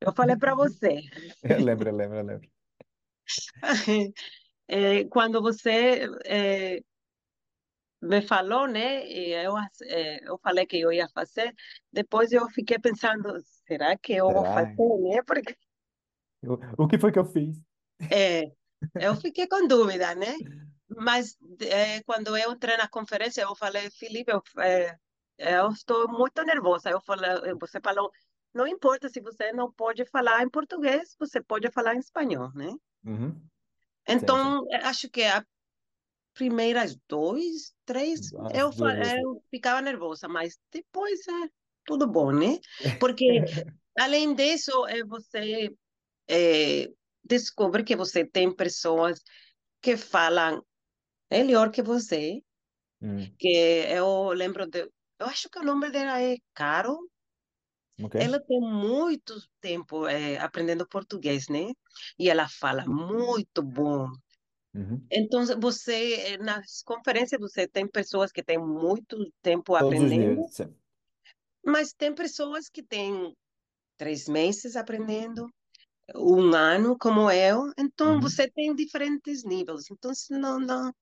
[0.00, 1.00] Eu falei para você,
[1.44, 2.48] Lembra, lembra, lembra.
[4.68, 6.80] é, quando você é,
[8.00, 9.06] me falou, né?
[9.08, 11.54] Eu, é, eu falei que eu ia fazer.
[11.92, 14.96] Depois eu fiquei pensando, será que eu vou fazer, Será?
[14.98, 15.22] né?
[15.26, 15.56] Porque
[16.44, 17.56] O, o que foi que eu fiz?
[18.10, 18.44] é,
[19.00, 20.34] eu fiquei com dúvida, né?
[20.88, 24.42] Mas é, quando eu entrei na conferência, eu falei, Felipe, eu,
[25.38, 26.90] eu estou muito nervosa.
[26.90, 28.10] Eu falei, você falou,
[28.54, 32.70] não importa se você não pode falar em português, você pode falar em espanhol, né?
[33.04, 33.34] Uhum.
[34.08, 34.24] Sim, sim.
[34.24, 35.44] Então, acho que a
[36.34, 41.48] primeiras dois, três, As eu, duas eu ficava nervosa, mas depois é
[41.84, 42.58] tudo bom, né?
[42.98, 43.24] Porque,
[43.98, 45.70] além disso, é, você
[46.28, 46.88] é,
[47.24, 49.20] descobre que você tem pessoas
[49.80, 50.64] que falam
[51.30, 52.42] melhor que você,
[53.00, 53.48] Hum, que
[53.88, 54.88] eu lembro de...
[55.22, 56.94] Eu acho que o nome dela é Caro.
[58.02, 58.16] ok.
[58.16, 61.72] Ela tem muito tempo é, aprendendo português, né?
[62.18, 64.08] E ela fala muito bom.
[64.74, 65.12] Uhum.
[65.12, 70.46] Então, você, eh, nas conferências, você tem pessoas que têm muito tempo Todos os aprendendo.
[70.48, 70.76] Sim.
[71.64, 73.34] mas tem pessoas que têm
[73.98, 75.48] três meses aprendendo,
[76.16, 77.70] um ano, como eu.
[77.78, 78.20] Então, Uhum.
[78.20, 79.84] você tem diferentes níveis.
[79.92, 80.92] Então, não, não,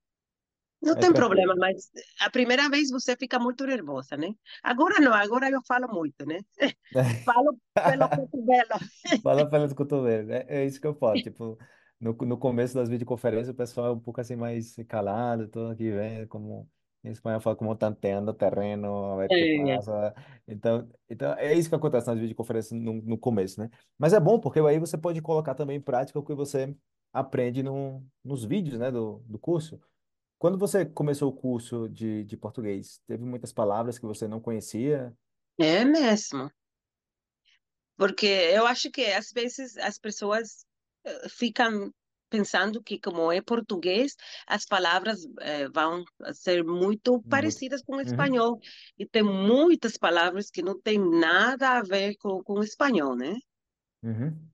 [0.82, 1.90] não É tem problema, mas
[2.20, 4.28] a primeira vez você fica muito nervosa, né?
[4.62, 6.38] Agora não, agora eu falo muito, né?
[7.24, 8.80] Falo pelo cotovelo.
[9.22, 10.30] Fala pelas cotovelos.
[10.30, 11.20] É, é isso que eu falo.
[11.20, 11.58] Tipo,
[12.00, 15.90] no, no começo das videoconferências, o pessoal é um pouco assim mais calado, todo aqui
[15.90, 16.68] vendo como.
[17.02, 20.14] Em espanhol fala como tanteando terreno, a ver o que É, passa.
[20.46, 23.70] Então, então, é isso que acontece nas videoconferências no, no começo, né?
[23.96, 26.76] Mas é bom, porque aí você pode colocar também em prática o que você
[27.10, 29.80] aprende no, nos vídeos, né, do, do curso.
[30.40, 35.16] Quando você começou o curso de, de português, teve muitas palavras que você não conhecia?
[35.58, 36.50] é mesmo.
[37.96, 40.64] Porque eu acho que às vezes as pessoas
[41.04, 41.92] eh, ficam
[42.30, 44.14] pensando que, como é português,
[44.46, 48.58] as palavras eh, vão ser muito parecidas com o Uhum, espanhol.
[48.98, 53.34] E tem muitas palavras que não têm nada a ver com, com o espanhol, né?
[54.02, 54.48] uhum.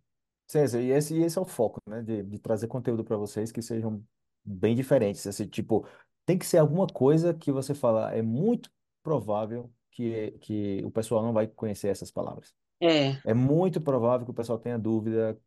[0.49, 2.03] Sim, sim, e esse, esse é o foco, né?
[2.03, 4.07] De, de trazer conteúdo para vocês que sejam
[4.47, 5.27] bem diferentes.
[5.27, 5.87] Assim, tipo,
[6.25, 8.71] tem que ser alguma coisa que você fala, é muito
[9.03, 12.55] provável que, que o pessoal não vai conhecer essas palavras.
[12.81, 15.39] É, É muito provável que o pessoal tenha dúvida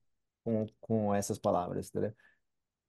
[0.43, 2.13] com, com essas palavras, entendeu?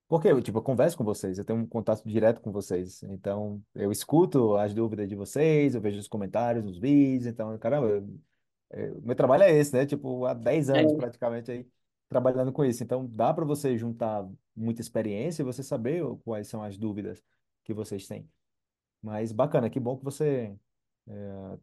[0.08, 3.02] Porque, eu, tipo, eu converso com vocês, eu tenho um contato direto com vocês.
[3.04, 7.26] Então, eu escuto as dúvidas de vocês, eu vejo os comentários nos vídeos.
[7.26, 9.86] Então, caramba, eu- o meu trabalho é esse, né?
[9.86, 10.96] Tipo, há 10 anos é.
[10.96, 11.66] praticamente aí
[12.10, 12.82] trabalhando com isso.
[12.82, 17.24] Então, dá para você juntar muita experiência e você saber quais são as dúvidas
[17.64, 18.28] que vocês têm.
[19.02, 20.54] Mas bacana, que bom que você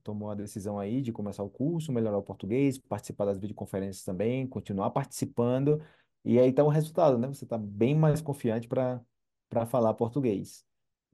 [0.04, 4.48] tomou a decisão aí de começar o curso, melhorar o português, participar das videoconferências também,
[4.48, 5.82] continuar participando,
[6.26, 7.28] e aí tá o resultado, né?
[7.28, 9.00] Você está bem mais confiante para
[9.50, 10.66] para falar português.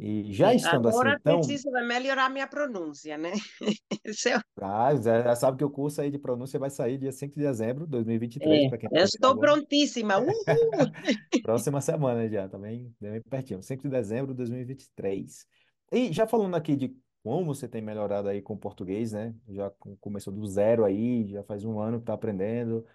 [0.05, 3.31] E já É, estando assim, agora então, preciso de melhorar minha pronúncia, né?
[4.27, 7.35] É, o- ah, já, sabe que o curso aí de pronúncia vai sair dia 5
[7.35, 10.17] de dezembro de 2023, é, para quem está eu estou prontíssima.
[10.17, 10.35] Uhul!
[11.41, 12.95] Próxima semana já, tá bem,
[13.29, 15.47] pertinho, 5 de dezembro de 2023.
[15.91, 19.33] E já falando aqui de como você tem melhorado aí com o português, né?
[19.49, 22.85] Já com- começou do zero aí, já faz um ano que tá aprendendo,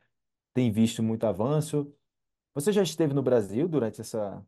[0.55, 1.95] tem visto muito avanço.
[2.55, 4.47] Você já esteve no Brasil durante essa,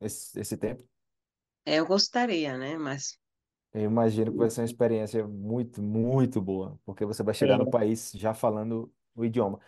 [0.00, 0.84] esse, esse tempo?
[1.76, 2.76] Eu gostaria, né?
[2.78, 3.18] Mas
[3.72, 7.68] Eu imagino que vai ser uma experiência muito, muito boa, porque você vai chegar no
[7.68, 9.60] é, país já falando o idioma.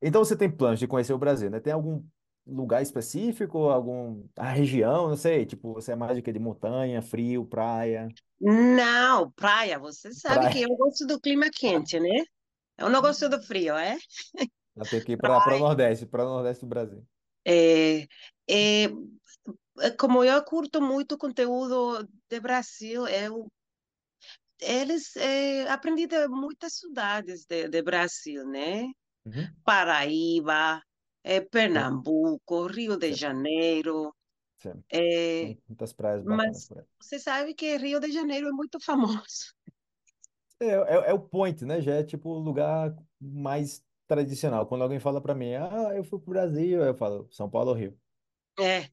[0.00, 1.60] Então você tem planos de conhecer o Brasil, né?
[1.60, 2.04] Tem algum
[2.46, 6.32] lugar específico, algum a região, não sei, tipo, você é mais de quê?
[6.32, 8.08] De montanha, frio, praia,
[8.40, 10.64] não, praia, você sabe que praia.
[10.64, 12.22] eu gosto do clima quente, né?
[12.78, 13.98] Eu não gosto do frio, é?
[14.76, 17.04] Ela tem que ir para o Nordeste, para o Nordeste do Brasil.
[17.44, 18.06] É,
[18.48, 18.88] é, é,
[19.98, 23.46] como eu curto muito conteúdo de Brasil, eu
[24.60, 28.82] eles é, aprendi de muitas cidades de, de Brasil, né?
[29.24, 29.46] Uhum.
[29.64, 30.82] Paraíba,
[31.22, 34.14] é, Pernambuco, Rio de sim, Janeiro,
[34.58, 34.72] sim.
[34.90, 36.84] é, muitas praias bacanas mas por aí.
[37.00, 39.54] você sabe que Rio de Janeiro é muito famoso.
[40.60, 41.80] É, é, é o point, né?
[41.80, 44.66] Já é tipo o lugar mais tradicional.
[44.66, 47.76] Quando alguém fala para mim, ah, eu fui pro Brasil, eu falo São Paulo ou
[47.76, 47.96] Rio.
[48.58, 48.90] É,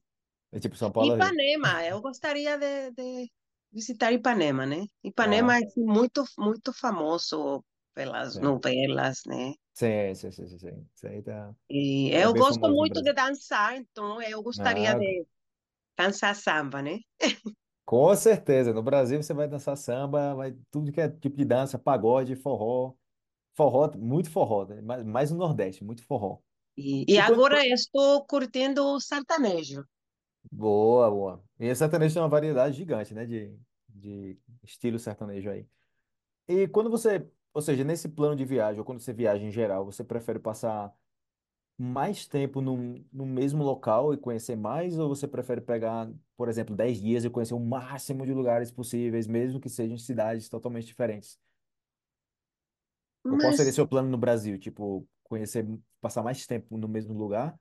[0.56, 1.12] É tipo São Paulo.
[1.12, 3.32] Ipanema, eu gostaria de, de
[3.72, 4.86] visitar Ipanema, né?
[5.02, 7.64] Ipanema Ah, é muito, muito famoso
[7.94, 8.40] pelas sim.
[8.40, 9.54] novelas, né?
[9.74, 11.22] Sim, sim, sim, sim, sim.
[11.22, 15.26] Tá, E eu gosto muito de dançar, então eu gostaria Ah, de
[15.98, 16.98] dançar samba, né?
[17.84, 18.72] com certeza.
[18.72, 22.94] No Brasil você vai dançar samba, vai tudo que é tipo de dança, pagode, forró.
[23.56, 24.80] Forró, muito forró, né?
[24.82, 26.40] Mais, mais no Nordeste, muito forró.
[26.76, 27.42] E, e E quando...
[27.42, 29.80] agora eu estou curtindo o sertanejo.
[30.50, 31.44] Boa, boa.
[31.58, 33.26] E esse sertanejo tem uma variedade gigante, né?
[33.26, 35.66] De, de estilo sertanejo aí.
[36.48, 39.84] E quando você, ou seja, nesse plano de viagem, ou quando você viaja em geral,
[39.84, 40.94] você prefere passar
[41.78, 46.76] mais tempo no, no mesmo local e conhecer mais, ou você prefere pegar, por exemplo,
[46.76, 51.40] 10 dias e conhecer o máximo de lugares possíveis, mesmo que sejam cidades totalmente diferentes?
[53.28, 54.58] Ou qual seria Mas seu plano no Brasil?
[54.58, 55.66] Tipo, conhecer,
[56.00, 57.58] passar mais tempo no mesmo lugar?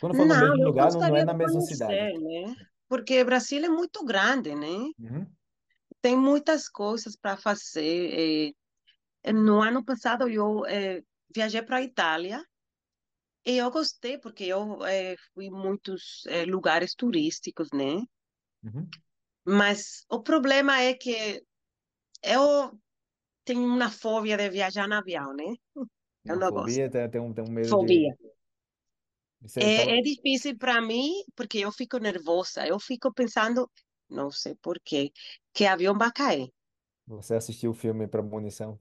[0.00, 2.08] Quando falo no não, mesmo eu lugar, não, é na de mesma cidade.
[2.08, 2.54] conhecer, né?
[2.88, 4.90] Porque Brasil é muito grande, né?
[4.98, 5.36] Uhum,
[6.00, 8.52] Tem muitas coisas para fazer.
[9.24, 11.02] eh, No ano passado eu eh,
[11.34, 12.38] viajei para a Itália
[13.46, 17.92] e eu gostei porque eu eh, fui em muitos eh, lugares turísticos, né?
[18.64, 19.00] uhum.
[19.60, 21.42] Mas o problema é que
[22.22, 22.78] eu
[23.44, 25.44] tenho uma fobia de viajar no avião, né?
[26.28, 26.82] Eu não gosto.
[26.82, 27.86] fobia, tem, tem um, tem um medo de...
[27.88, 28.12] Fobia.
[28.12, 28.35] Você,
[29.56, 32.66] É, então, é difícil para mim porque eu fico nervosa.
[32.66, 33.70] Eu fico pensando,
[34.08, 35.12] não sei por quê,
[35.52, 36.52] que o avião vai cair.
[37.06, 38.80] você assistiu o filme Premonição?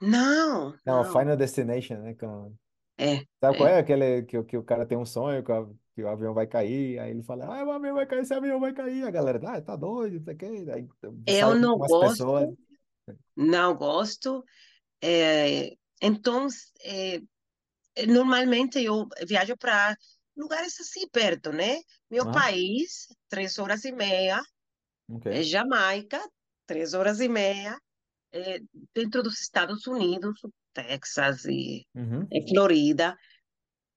[0.00, 1.12] Não, Não, a não.
[1.12, 2.14] Final Destination, né?
[2.14, 2.54] Com...
[2.98, 3.74] É, Sabe qual é.
[3.74, 3.78] é?
[3.78, 6.98] Aquele que, que o cara tem um sonho que, o que o avião vai cair,
[6.98, 9.04] aí ele fala, ah, o avião vai cair, esse avião vai cair.
[9.04, 10.46] A galera, ah, tá doido, não sei o quê.
[10.72, 10.88] Aí
[11.26, 12.46] Eu não umas pessoas.
[12.46, 12.58] gosto,
[13.36, 14.44] não gosto.
[15.02, 16.46] É, então,
[16.84, 17.20] é,
[18.08, 19.96] normalmente eu viajo para
[20.36, 21.80] lugares assim perto, né?
[22.10, 24.40] Meu Aham, país, três horas e meia.
[25.28, 25.42] É ok.
[25.42, 26.20] Jamaica,
[26.66, 27.78] três horas e meia.
[28.32, 28.60] É,
[28.94, 30.40] dentro dos Estados Unidos,
[30.74, 32.28] Texas e Uhum.
[32.32, 33.16] é, Florida.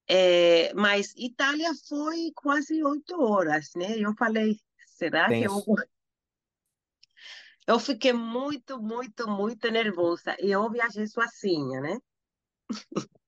[0.08, 3.98] É, mas Itália foi quase oito horas, né?
[3.98, 4.58] Eu falei,
[4.98, 5.64] será que eu...
[7.68, 10.36] Eu fiquei muito, muito, muito nervosa.
[10.40, 11.98] E eu viajei sozinha, né?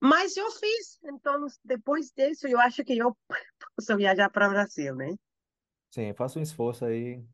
[0.00, 0.98] Mas eu fiz.
[1.04, 3.16] Então, depois disso, eu acho que eu
[3.76, 5.14] posso viajar para o Brasil, né?
[5.90, 7.24] Sim, faça um esforço aí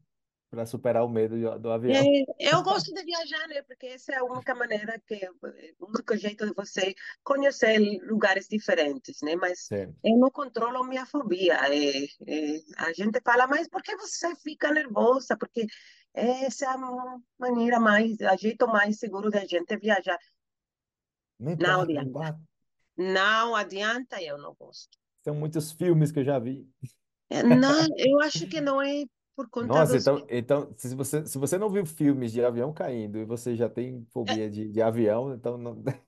[0.50, 2.04] para superar o medo do, É, avião.
[2.38, 3.62] eu gosto de viajar, né?
[3.62, 5.18] Porque essa é a única maneira que,
[5.80, 6.94] o único jeito de você
[7.24, 9.34] conhecer lugares diferentes, né?
[9.34, 9.94] Mas Sim.
[10.04, 11.54] eu não controlo minha fobia.
[11.54, 15.36] É, é, a gente fala, mas por que você fica nervosa?
[15.36, 15.66] Porque
[16.14, 16.78] essa é a
[17.38, 20.18] maneira mais, a jeito mais seguro da gente viajar.
[21.40, 22.38] Não importa,
[22.96, 24.22] não adianta.
[24.22, 24.98] eu não gosto.
[25.24, 26.68] São muitos filmes que eu já vi.
[27.30, 30.02] É, Não, eu acho que não é por conta Nossa, dos.
[30.02, 33.68] então, então se você, se você não viu filmes de avião caindo e você já
[33.68, 35.82] tem fobia de, de avião, então não,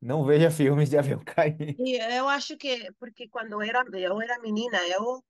[0.00, 1.74] não veja filmes de avião caindo.
[1.78, 5.24] Eu acho que, porque quando era, eu era menina, eu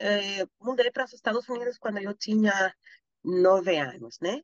[0.00, 2.74] eh, mudei para os Estados Unidos quando eu tinha
[3.22, 4.40] nove anos, né?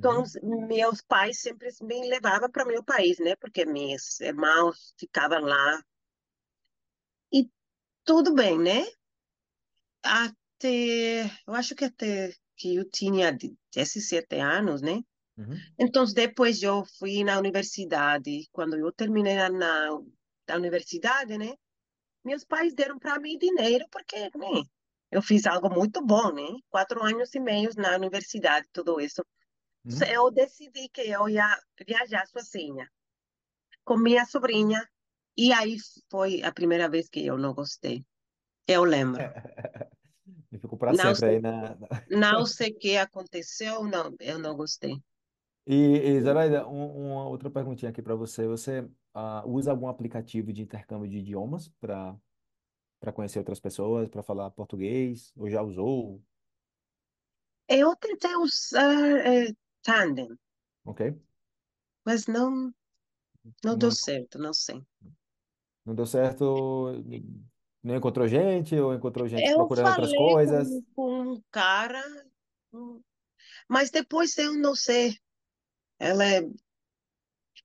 [0.00, 0.66] Então, Uhum.
[0.66, 3.36] meus pais sempre me levavam para meu país, né?
[3.36, 5.84] Porque meus irmãos ficavam lá.
[7.30, 7.46] E
[8.02, 8.86] tudo bem, né?
[10.02, 13.30] Até, eu acho que até que eu tinha
[13.74, 15.02] 17 anos, né?
[15.36, 15.60] Uhum.
[15.78, 18.48] Então, depois eu fui na universidade.
[18.52, 21.52] Quando eu terminei na, na universidade, né?
[22.24, 24.62] Meus pais deram para mim dinheiro porque, né?
[25.10, 26.46] Eu fiz algo muito bom, né?
[26.70, 29.22] Quatro anos e meio na universidade, tudo isso.
[29.84, 30.00] Uhum.
[30.10, 32.90] Eu decidi que eu ia viajar sozinha,
[33.84, 34.88] com minha sobrinha.
[35.36, 35.76] E aí
[36.10, 38.04] foi a primeira vez que eu não gostei.
[38.66, 39.22] Eu lembro.
[40.52, 41.74] E ficou para Não sempre sei, aí na.
[41.76, 44.96] na- não sei o que aconteceu, não, eu não gostei.
[45.66, 48.46] E, e Zoraida, um- uma outra perguntinha aqui para você.
[48.46, 52.16] Você ah, usa algum aplicativo de intercâmbio de idiomas para
[53.00, 55.32] para conhecer outras pessoas, para falar português?
[55.36, 56.22] Ou já usou?
[57.68, 60.38] Eu tentei usar é, Tandem,
[60.84, 61.00] Ok?
[62.04, 62.72] mas não,
[63.64, 64.84] não deu Não, certo, não sei.
[65.84, 66.92] não deu certo?
[67.82, 70.68] Não encontrou gente ou encontrou gente Eu procurando outras coisas?
[70.68, 72.02] com, com um cara,
[73.68, 75.16] mas depois eu não sei.
[75.98, 76.42] Ela é-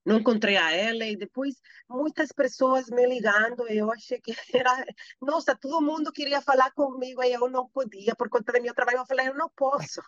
[0.04, 1.56] não encontrei a ela e depois
[1.88, 4.84] muitas pessoas me ligando e eu achei que era,
[5.20, 8.98] nossa, todo mundo queria falar comigo e eu não podia por conta do meu trabalho.
[8.98, 10.00] Eu falei, eu não posso.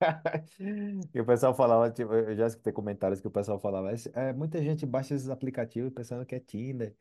[1.14, 4.62] E o pessoal falava, tipo, eu já escutei comentários que o pessoal falava, é, muita
[4.62, 6.96] gente baixa esses aplicativos pensando que é Tinder,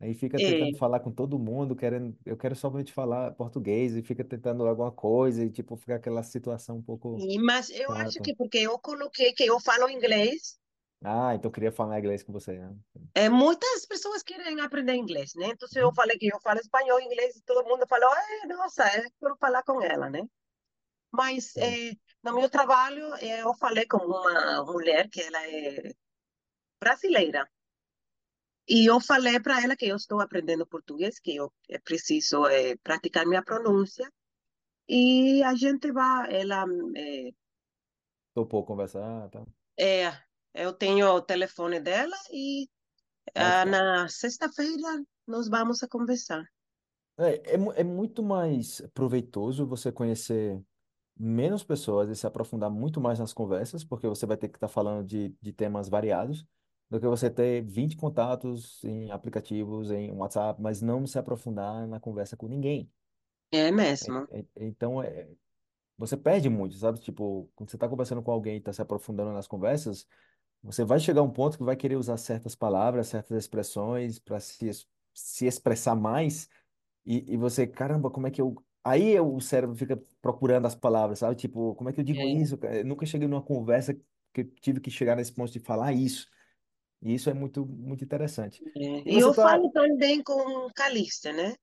[0.00, 4.02] aí fica tentando É, falar com todo mundo, querendo, eu quero somente falar português, e
[4.02, 8.20] fica tentando alguma coisa, e tipo, fica aquela situação um pouco e- mas eu acho
[8.20, 8.24] chata.
[8.24, 10.58] que porque eu coloquei que eu falo inglês,
[11.02, 12.76] Ah, então eu queria falar inglês com você, né?
[13.14, 15.48] é, muitas pessoas querem aprender inglês, né?
[15.48, 15.94] Então eu Uhum.
[15.94, 19.62] falei que eu falo espanhol, inglês e todo mundo falou, é, nossa, eu quero falar
[19.64, 20.20] com ela, né?
[21.12, 21.76] Mas Sim.
[22.24, 25.92] É, no meu trabalho eu falei com uma mulher que ela é
[26.80, 27.48] brasileira.
[28.68, 32.76] E eu falei para ela que eu estou aprendendo português, que eu eh, preciso eh,
[32.76, 34.08] praticar minha pronúncia.
[34.88, 36.64] E a gente vai, ela,
[36.96, 37.30] eh,
[38.34, 39.44] Topou conversar, tá?
[39.76, 40.12] é,
[40.54, 42.68] eu tenho o telefone dela e
[43.34, 46.44] Ah, na sexta-feira nós vamos a conversar.
[47.18, 50.60] É, é, é muito mais proveitoso você conhecer
[51.20, 54.68] menos pessoas e se aprofundar muito mais nas conversas, porque você vai ter que estar
[54.68, 56.46] falando de, de temas variados,
[56.90, 62.00] do que você ter 20 contatos em aplicativos, em WhatsApp, mas não se aprofundar na
[62.00, 62.92] conversa com ninguém.
[63.52, 63.70] É
[64.02, 64.28] É- mesmo.
[64.30, 65.28] é- então, é,
[65.98, 67.00] você perde muito, sabe?
[67.00, 70.08] Tipo, quando você está conversando com alguém e está se aprofundando nas conversas,
[70.62, 74.40] você vai chegar a um ponto que vai querer usar certas palavras, certas expressões para
[74.40, 74.70] se,
[75.14, 76.48] se expressar mais
[77.06, 78.54] e, e você, caramba, como é que eu.
[78.84, 81.36] Aí o cérebro fica procurando as palavras, sabe?
[81.36, 82.56] Tipo, como é que eu digo É, isso?
[82.58, 82.78] cara?
[82.78, 86.28] Eu nunca cheguei numa conversa que eu tive que chegar nesse ponto de falar isso.
[87.02, 88.64] E isso é muito, muito interessante.
[88.76, 89.02] é.
[89.06, 89.60] E E você eu tá.
[89.60, 91.54] falo também com Calista, né?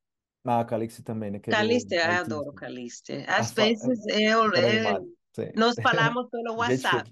[0.43, 1.39] Ah, Calixto também, né?
[1.39, 3.13] Que é do Calista, eu adoro Calista.
[3.36, 5.08] Ah, Às fa- é vezes eu, fora eh, animado.
[5.34, 5.51] Sim.
[5.56, 7.10] nós falamos pelo Gente WhatsApp.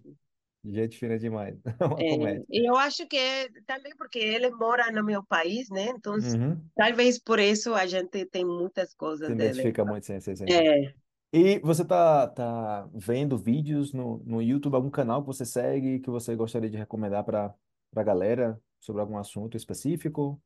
[0.66, 1.58] Gente fina demais.
[1.80, 2.46] É uma É, comédia.
[2.50, 5.86] e eu acho que é também porque ele mora no meu país, né?
[5.90, 6.72] Então, Uhum.
[6.76, 9.74] talvez por isso a gente tem muitas Se coisas dele.
[9.74, 10.36] identifica muito, sim, sim.
[10.36, 10.50] sim.
[10.50, 10.96] É,
[11.34, 16.10] E você tá, tá vendo vídeos no, no YouTube, algum canal que você segue, que
[16.12, 17.56] você gostaria de recomendar para
[17.96, 20.42] a galera sobre algum assunto específico?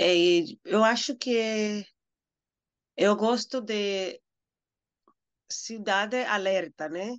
[0.00, 0.14] é,
[0.64, 1.84] eu acho que
[2.96, 4.20] eu gosto de
[5.50, 7.16] Cidade Alerta, né?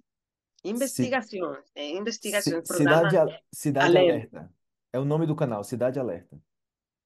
[0.70, 4.38] Investigações, é, investigações, Cidade, Al- Cidade Alerta.
[4.38, 4.54] Alerta.
[4.94, 6.40] É o nome do canal, Cidade Alerta.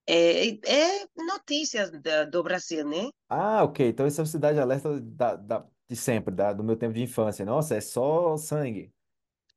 [0.08, 3.10] É, é notícias da- do Brasil, né?
[3.28, 3.88] Ah, ok.
[3.90, 7.02] Então esse é o Cidade Alerta da, da- de sempre, da, do meu tempo de
[7.02, 7.46] infância.
[7.46, 8.92] Nossa, é só sangue.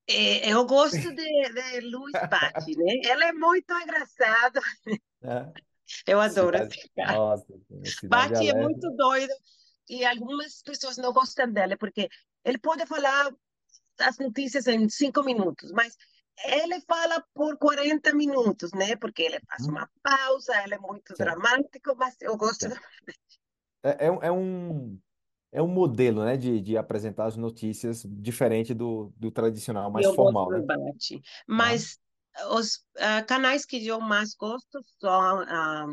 [0.08, 3.00] É, eu gosto de, de Luiz Bate, né?
[3.04, 4.60] Ela é muito engraçada.
[5.22, 5.52] né?
[6.06, 7.12] Eu adoro Cidade, esse cara.
[7.12, 7.46] nossa,
[8.04, 8.60] Bate é Alerta.
[8.60, 9.32] muito doido
[9.88, 12.08] e algumas pessoas não gostam dele porque
[12.44, 13.30] ele pode falar
[14.02, 15.96] as notícias em cinco minutos, mas
[16.44, 18.96] ele fala por 40 minutos, né?
[18.96, 19.72] Porque ele faz Hum?
[19.72, 22.66] uma pausa, ele é muito Sim, dramático, mas eu gosto.
[22.66, 22.72] sim.
[23.82, 25.00] É, é, um, é um
[25.52, 30.14] é um modelo, né, de, de apresentar as notícias diferente do, do tradicional, mais Eu
[30.16, 30.66] gosto formal, do né?
[30.66, 31.20] Bate.
[31.58, 31.86] Aham.
[31.86, 31.98] Mas
[32.50, 35.86] os ah, canais que eu mais gosto são ah,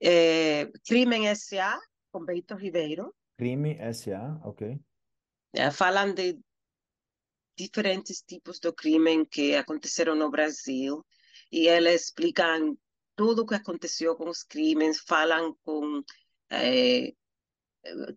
[0.00, 1.78] é, Crimen S.A.,
[2.12, 3.14] com Beito Ribeiro.
[3.38, 4.62] Crime SA, ok.
[5.52, 6.26] Eh, falam de
[7.56, 11.04] diferentes tipos de crime que aconteceram no Brasil
[11.52, 12.76] e eles explicam
[13.16, 16.02] tudo o que aconteceu com os crimes, falam com
[16.50, 17.12] eh,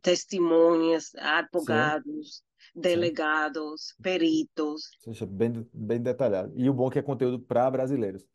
[0.01, 2.81] testemunhas, Sim, advogados, sim.
[2.81, 4.81] delegados, peritos.
[4.99, 6.53] Seja bem, bem detalhado.
[6.55, 8.25] E o bom é que é conteúdo para brasileiros.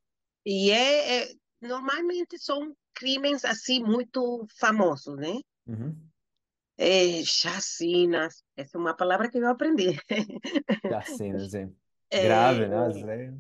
[0.44, 5.34] E é, é- normalmente são crimes assim muito famosos, né?
[5.66, 6.11] Uhum.
[6.76, 9.98] É, chacinas, essa é uma palavra que eu aprendi.
[10.88, 11.74] Chacina, assim.
[12.10, 12.66] É, Grave,
[13.04, 13.34] né?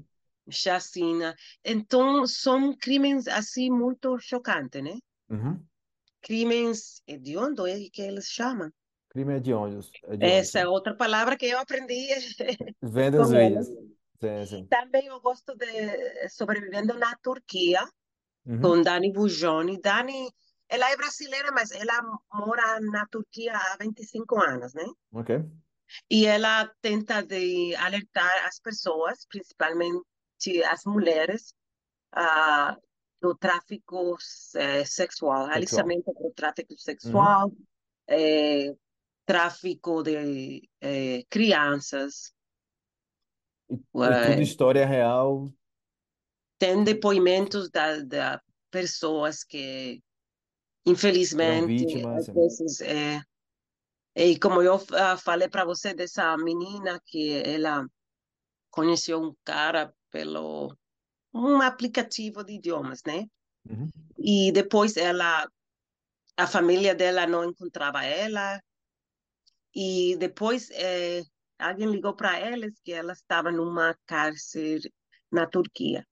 [0.50, 1.34] Chacina.
[1.64, 4.98] Então, são crimes assim muito chocantes, né?
[5.30, 5.62] Uhum.
[6.20, 8.70] Crimes hediondos, é que eles chamam.
[9.10, 9.90] Crime é ônibus.
[10.04, 10.68] É ônibus, Essa é sim.
[10.68, 12.08] outra palavra que eu aprendi
[12.82, 13.66] Vendo com os vídeos.
[14.20, 14.66] Sim, sim.
[14.66, 17.84] Também eu gosto de Sobrevivendo na Turquia,
[18.44, 18.82] com Uhum.
[18.82, 19.80] Dani Bujoni.
[19.80, 20.30] Dani,
[20.74, 22.02] ela é brasileira, mas ela
[22.32, 24.84] mora na Turquia há 25 anos, né?
[25.12, 25.30] Ok.
[26.10, 30.02] E ela tenta de alertar as pessoas, principalmente
[30.70, 31.54] as mulheres,
[32.12, 32.76] ah,
[33.20, 34.16] do tráfico
[34.56, 35.56] eh, sexual, Sexual.
[35.56, 36.78] alistamento para o tráfico Uhum.
[36.78, 37.52] sexual,
[38.08, 38.74] eh,
[39.24, 42.32] tráfico de eh, crianças.
[43.70, 45.52] E, e tudo história real.
[46.58, 50.02] tem depoimentos da, da pessoas que,
[50.84, 53.20] infelizmente, vítimas, às vezes, é,
[54.14, 57.86] e como eu ah, falei para você dessa menina que ela
[58.70, 60.76] conheceu um cara pelo
[61.32, 63.26] um aplicativo de idiomas, né?
[63.68, 63.88] Uhum.
[64.18, 65.48] E depois ela,
[66.36, 68.60] a família dela não encontrava ela
[69.74, 71.22] e depois eh,
[71.58, 74.92] alguém ligou para eles que ela estava numa cárcere
[75.30, 76.06] na Turquia.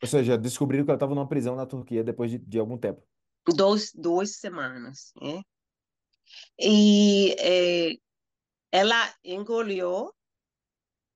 [0.00, 3.02] Ou seja, descobriram que ela estava numa prisão na Turquia depois de, de algum tempo.
[3.54, 5.42] Dois, duas semanas, né?
[6.58, 7.96] E eh,
[8.72, 10.12] ela engoliu,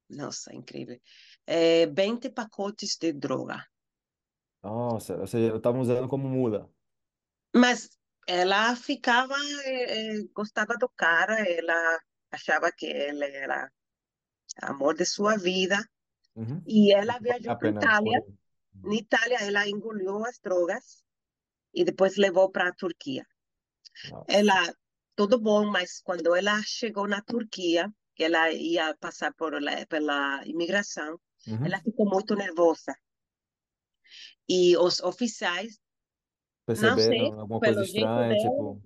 [0.09, 1.01] nossa, incrível,
[1.47, 3.66] eh, 20 pacotes de droga.
[4.62, 6.70] Nossa, ou seja, estavam usando como mula.
[7.55, 7.91] Mas
[8.26, 12.01] ela ficava, eh, eh, gostava do cara, ela
[12.31, 13.70] achava que ele era
[14.62, 15.85] amor de sua vida.
[16.37, 16.62] Uhum.
[16.66, 18.24] E ela viajou para Itália.
[18.83, 21.03] Na Itália, ela engoliu as drogas
[21.75, 23.25] e depois levou para a Turquia.
[24.11, 24.25] Nossa.
[24.29, 24.75] Ela,
[25.16, 31.18] tudo bom, mas quando ela chegou na Turquia, ela ia passar por, la- pela imigração,
[31.47, 31.64] Uhum.
[31.64, 32.95] ela ficou muito nervosa.
[34.49, 35.79] E os oficiais,
[36.68, 38.83] não sei, Perceberam alguma coisa estranha, dela, tipo,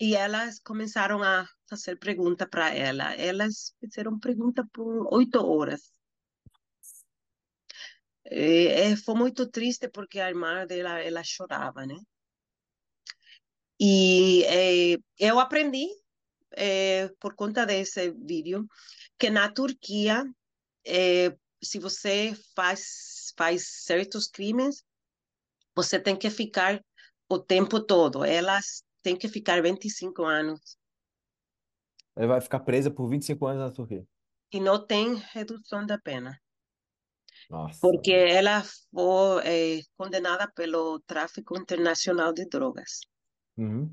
[0.00, 3.14] e elas começaram a fazer pergunta para ela.
[3.14, 5.92] Elas fizeram pergunta por oito horas.
[8.30, 11.96] E, eh, foi muito triste porque a irmã dela, ela chorava, né?
[13.78, 15.86] E eh, eu aprendi,
[16.56, 18.66] eh, por conta desse vídeo,
[19.18, 20.24] que na Turquia,
[20.86, 24.84] eh, se você faz, faz certos crimes,
[25.74, 26.80] você tem que ficar
[27.28, 28.24] o tempo todo.
[28.24, 30.78] Elas têm que ficar 25 anos
[32.16, 34.04] ela vai ficar presa por 25 anos na Turquia.
[34.52, 36.36] e não tem redução da pena,
[37.50, 37.80] Nossa.
[37.80, 43.00] porque ela foi eh, condenada pelo tráfico internacional de drogas.
[43.56, 43.92] Uhum.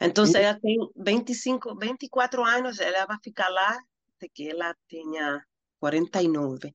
[0.00, 3.76] Então, E, ela tem 25, 24 anos, ela vai ficar lá
[4.16, 5.42] até que ela tenha
[5.80, 6.68] 49.
[6.68, 6.74] E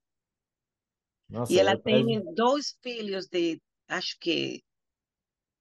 [1.34, 2.36] nossa, ela ela tem parece.
[2.36, 4.64] dois filhos de, acho que,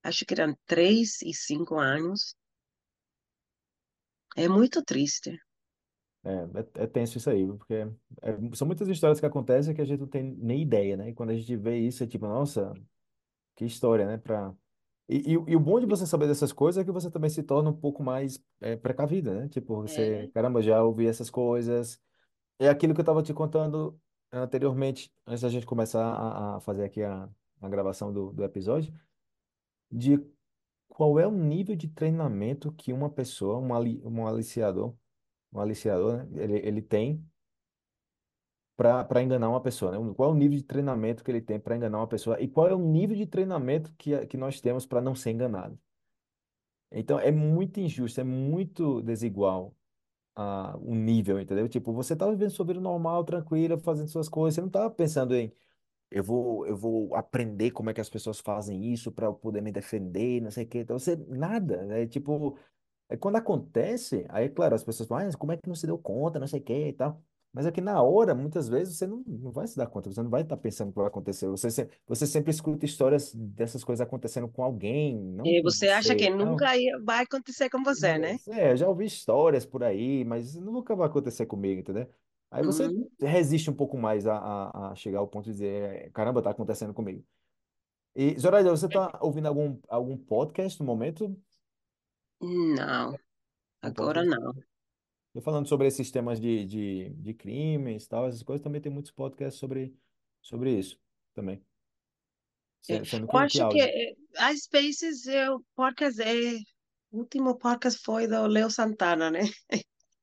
[0.03, 2.35] acho que eram três e cinco anos.
[4.37, 5.39] É muito triste.
[6.25, 6.31] É,
[6.81, 10.01] é, é tenso isso aí, porque é- são muitas histórias que acontecem que a gente
[10.01, 11.09] não tem nem ideia, né?
[11.11, 12.73] E quando a gente vê isso, é tipo, nossa,
[13.57, 14.19] que história, né?
[14.19, 14.55] Pra...
[15.09, 17.31] E, e, o e o bom de você saber dessas coisas é que você também
[17.31, 19.49] se torna um pouco mais é, precavida, né?
[19.49, 22.01] Tipo, você, É, caramba, já ouvi essas coisas.
[22.59, 23.99] É aquilo que eu estava te contando
[24.33, 27.29] anteriormente, antes da gente começar a, a fazer aqui a,
[27.63, 28.95] a gravação do, do episódio,
[29.91, 30.19] de
[30.89, 34.95] qual é o nível de treinamento que uma pessoa, um, ali, um aliciador,
[35.53, 36.43] um aliciador, né?
[36.43, 37.25] Ele, ele tem
[38.77, 40.15] para enganar uma pessoa, né?
[40.15, 42.69] Qual é o nível de treinamento que ele tem para enganar uma pessoa e qual
[42.69, 45.79] é o nível de treinamento que, que nós temos para não ser enganado.
[46.91, 49.75] Então, é muito injusto, é muito desigual
[50.35, 51.69] a, o nível, entendeu?
[51.69, 55.35] Tipo, você tá vivendo sua vida normal, tranquila, fazendo suas coisas, você não tá pensando
[55.35, 55.53] em
[56.13, 59.63] eu vou, eu vou aprender como é que as pessoas fazem isso para eu poder
[59.63, 60.81] me defender, não sei o quê.
[60.81, 62.07] Então, você, nada, né?
[62.07, 62.59] Tipo,
[63.13, 65.99] Aí quando acontece, aí, claro, as pessoas falam, ah, como é que não se deu
[65.99, 67.23] conta, não sei o que e tal.
[67.53, 70.23] Mas é que na hora, muitas vezes, você não, não vai se dar conta, você
[70.23, 71.47] não vai estar pensando o que vai acontecer.
[71.49, 75.89] Você, se- você sempre escuta histórias dessas coisas acontecendo com alguém, não e com você
[75.89, 78.37] acha você que nunca ia- vai acontecer com você, né?
[78.49, 82.09] É, eu já ouvi histórias por aí, mas nunca vai acontecer comigo, entendeu?
[82.51, 83.09] Aí você Uhum.
[83.21, 86.93] resiste um pouco mais a, a, a chegar ao ponto de dizer, caramba, tá acontecendo
[86.93, 87.25] comigo.
[88.15, 91.37] E, Zoraida, você tá ouvindo algum, algum podcast no momento?
[92.43, 93.17] Não,
[93.81, 94.53] agora não.
[95.35, 98.93] E falando sobre esses temas de, de, de crimes e tal, essas coisas, também tem
[98.93, 99.97] muitos podcasts sobre,
[100.43, 101.01] sobre isso
[101.35, 101.65] também.
[102.89, 103.89] É, Sendo eu que, que acho que áudio.
[103.89, 106.59] é, às vezes eu podcast é
[107.11, 109.41] o último podcast foi do Leo Santana, né?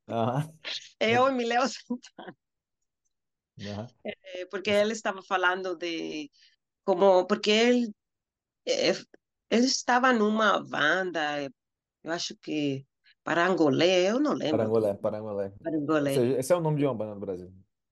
[0.07, 0.51] Aham,
[0.99, 2.35] Eu e Leo Santana,
[3.61, 3.87] aham.
[4.03, 6.29] é, porque ele estava falando de
[6.85, 7.87] como porque ele
[8.67, 8.91] é,
[9.51, 11.49] ele estava numa banda, é,
[12.03, 12.85] eu acho que
[13.23, 15.53] Parangolé, eu não lembro, Parangolé, Parangolé.
[15.63, 16.13] Parangolé.
[16.13, 17.51] seja, esse é o nome de uma banda no Brasil.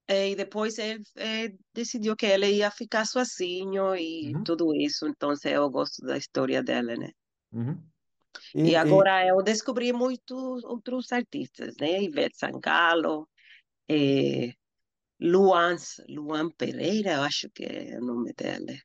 [0.10, 5.05] É, e depois ele é, decidiu que ele ia ficar sozinho e Uhum, tudo isso,
[5.08, 7.10] então eu gosto da história dele, né?
[7.51, 7.91] uhum.
[8.55, 12.01] E E, e agora eu descobri muitos outros artistas, né?
[12.03, 13.30] Ivete Sangalo,
[13.89, 14.53] eh,
[15.20, 15.78] Luan,
[16.10, 18.82] Luan Pereira, eu acho que é o nome dele.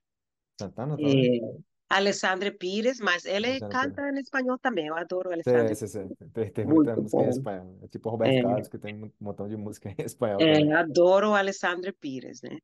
[0.59, 1.31] Santana também?
[1.31, 1.62] Eh,
[1.99, 3.99] Alessandro Pires, mas ele Luciano Pires.
[3.99, 4.86] canta em espanhol também.
[4.88, 6.09] Eu adoro Sei, Alessandro sei, sei.
[6.09, 6.32] Pires.
[6.32, 7.28] Tem, tem muita música em bom.
[7.28, 7.78] espanhol.
[7.82, 10.47] É tipo o Roberto É, Carlos, que tem um montão de música em espanhol é,
[10.47, 10.76] também.
[10.82, 12.59] adoro Alessandro Pires, né?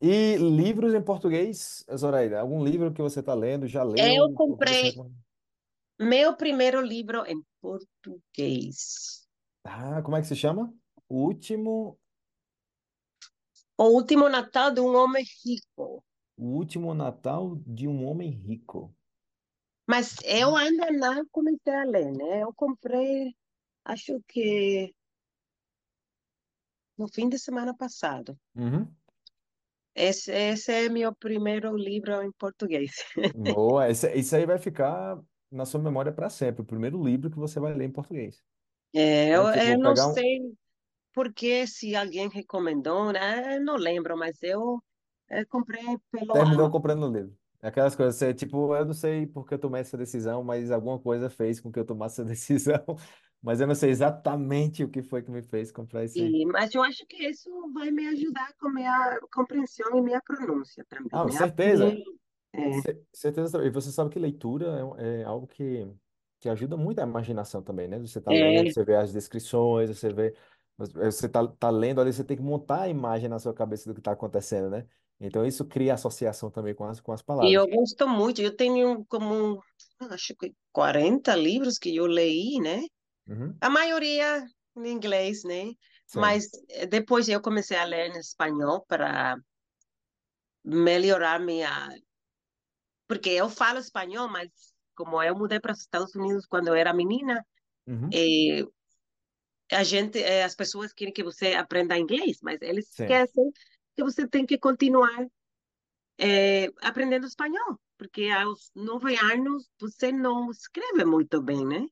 [0.00, 2.40] E livros em português, Zoraida?
[2.40, 5.16] Algum livro que você está lendo, já Eu leu, você comprei recomenda?
[6.00, 9.26] meu primeiro livro em português.
[9.64, 10.72] Ah, como é que se chama?
[11.08, 11.98] O último,
[13.78, 16.04] O Último Natal de um Homem Rico.
[16.36, 18.94] O último Natal de um homem rico.
[19.86, 22.42] Mas eu ainda não comecei a ler, né?
[22.42, 23.34] Eu comprei,
[23.84, 24.94] acho que
[26.98, 28.38] no fim de semana passado.
[28.54, 28.96] Uhum.
[29.94, 32.92] Esse, esse é meu primeiro livro em português.
[33.32, 36.62] Boa, esse- isso aí vai ficar na sua memória para sempre.
[36.62, 38.44] O primeiro livro que você vai ler em português.
[38.94, 40.40] É, eu, Tipo, eu não pegar um, sei
[41.12, 43.56] por que, se alguém recomendou, né?
[43.58, 44.82] Eu não lembro, mas eu,
[45.30, 46.70] eu comprei pelo terminou Amazon.
[46.70, 47.36] comprando o livro.
[47.60, 50.98] Aquelas coisas, você, tipo, eu não sei por que eu tomei essa decisão, mas alguma
[51.00, 52.84] coisa fez com que eu tomasse essa decisão.
[53.42, 56.36] Mas eu não sei exatamente o que foi que me fez comprar esse.
[56.40, 60.84] E, mas eu acho que isso vai me ajudar com minha compreensão e minha pronúncia
[60.88, 61.40] também, Ah, né?
[61.46, 62.02] Certeza.
[62.54, 63.64] é, Ce- Certeza.
[63.64, 65.86] E você sabe que leitura é, um- é algo que,
[66.40, 67.98] que ajuda muito a imaginação também, né?
[68.00, 70.34] Você tá lendo, é, você vê as descrições, você vê.
[70.78, 73.94] Você tá, tá lendo ali, você tem que montar a imagem na sua cabeça do
[73.94, 74.86] que está acontecendo, né?
[75.20, 77.68] Então isso cria associação também com as, com as E eu palavras.
[77.68, 79.62] gosto muito, eu tenho como,
[80.10, 82.82] acho que 40 livros que eu leí, né?
[83.28, 83.54] Uhum.
[83.60, 84.44] A maioria
[84.76, 85.72] em inglês, né?
[86.06, 86.20] Sim.
[86.20, 89.36] Mas eh, depois eu comecei a ler em espanhol para
[90.64, 91.88] melhorar minha...
[93.08, 94.48] Porque eu falo espanhol, mas
[94.94, 97.44] como eu mudei para os Estados Unidos quando eu era menina,
[97.86, 98.10] Uhum.
[98.12, 98.64] eh,
[99.72, 103.04] a gente, eh, as pessoas querem que você aprenda inglês, mas eles Sim.
[103.06, 103.50] esquecem
[103.96, 105.26] que você tem que continuar
[106.18, 111.86] eh, aprendendo espanhol, porque aos nove anos você não escreve muito bem, né?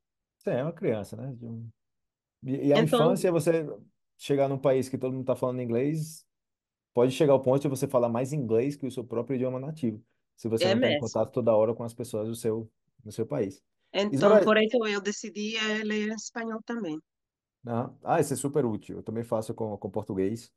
[0.45, 1.35] É uma criança, né?
[2.43, 3.65] E, e a Então, infância, você
[4.17, 6.25] chegar num país que todo mundo está falando inglês,
[6.93, 10.03] pode chegar ao ponto de você falar mais inglês que o seu próprio idioma nativo,
[10.37, 12.71] se você é não está em contato toda hora com as pessoas do seu,
[13.03, 13.63] do seu país.
[14.01, 16.97] Então, Isora, por isso eu decidi eh, ler espanhol também.
[17.67, 18.97] ah, ah, isso é super útil.
[18.97, 20.53] Eu também faço com, com português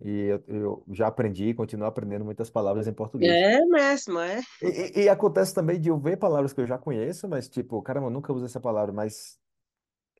[0.00, 3.38] e eu, eu já aprendi e continuo aprendendo muitas palavras em português.
[3.42, 4.40] É mesmo, é.
[4.60, 7.82] E, e- e acontece também de eu ver palavras que eu já conheço, mas tipo,
[7.82, 9.38] caramba, eu nunca usei essa palavra, mas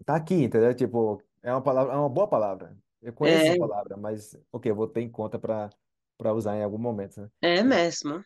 [0.06, 0.74] tá aqui, entendeu?
[0.74, 2.78] Tipo, é uma palavra, é uma boa palavra.
[3.02, 5.70] Eu conheço essa É, palavra, mas ok, eu vou ter em conta para
[6.18, 7.30] para usar em algum momento, né?
[7.40, 8.22] é mesmo.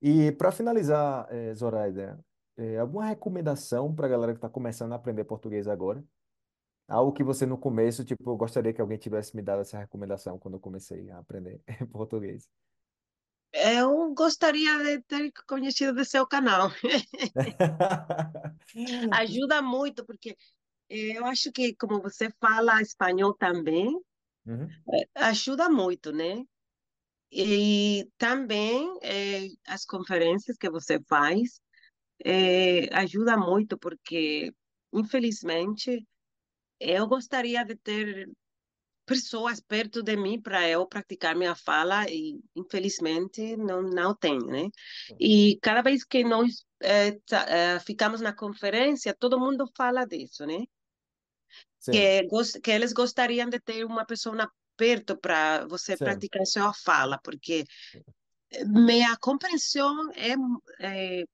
[0.00, 2.24] E para finalizar, eh, Zoraida,
[2.56, 6.04] eh, alguma recomendação para a galera que está começando a aprender português agora?
[6.92, 10.38] Algo que você no começo, tipo, eu gostaria que alguém tivesse me dado essa recomendação
[10.38, 11.62] quando eu comecei a aprender
[11.92, 12.50] português.
[13.52, 16.70] Eu gostaria de ter conhecido do seu canal.
[19.10, 20.36] Ajuda muito, porque
[20.90, 23.88] eh, eu acho que como você fala espanhol também,
[24.46, 24.82] Uhum,
[25.14, 26.44] ajuda muito, né?
[27.32, 31.60] E também eh, as conferências que você faz
[32.24, 34.52] eh, ajuda muito, porque
[34.92, 36.06] infelizmente
[36.82, 38.28] eu gostaria de ter
[39.06, 44.68] pessoas perto de mim para eu praticar minha fala e infelizmente não não tenho, né?
[45.18, 50.46] E cada vez que nós eh, tá- eh, ficamos na conferência, todo mundo fala disso,
[50.46, 50.64] né?
[51.78, 52.26] Sim, Que,
[52.62, 57.64] que eles gostariam de ter uma pessoa perto para você sim, praticar sua fala, porque
[58.66, 60.34] minha compreensão é,
[61.20, 61.24] é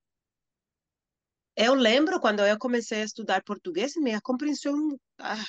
[1.58, 5.44] eu lembro quando eu comecei a estudar português, minha compreensão, ah,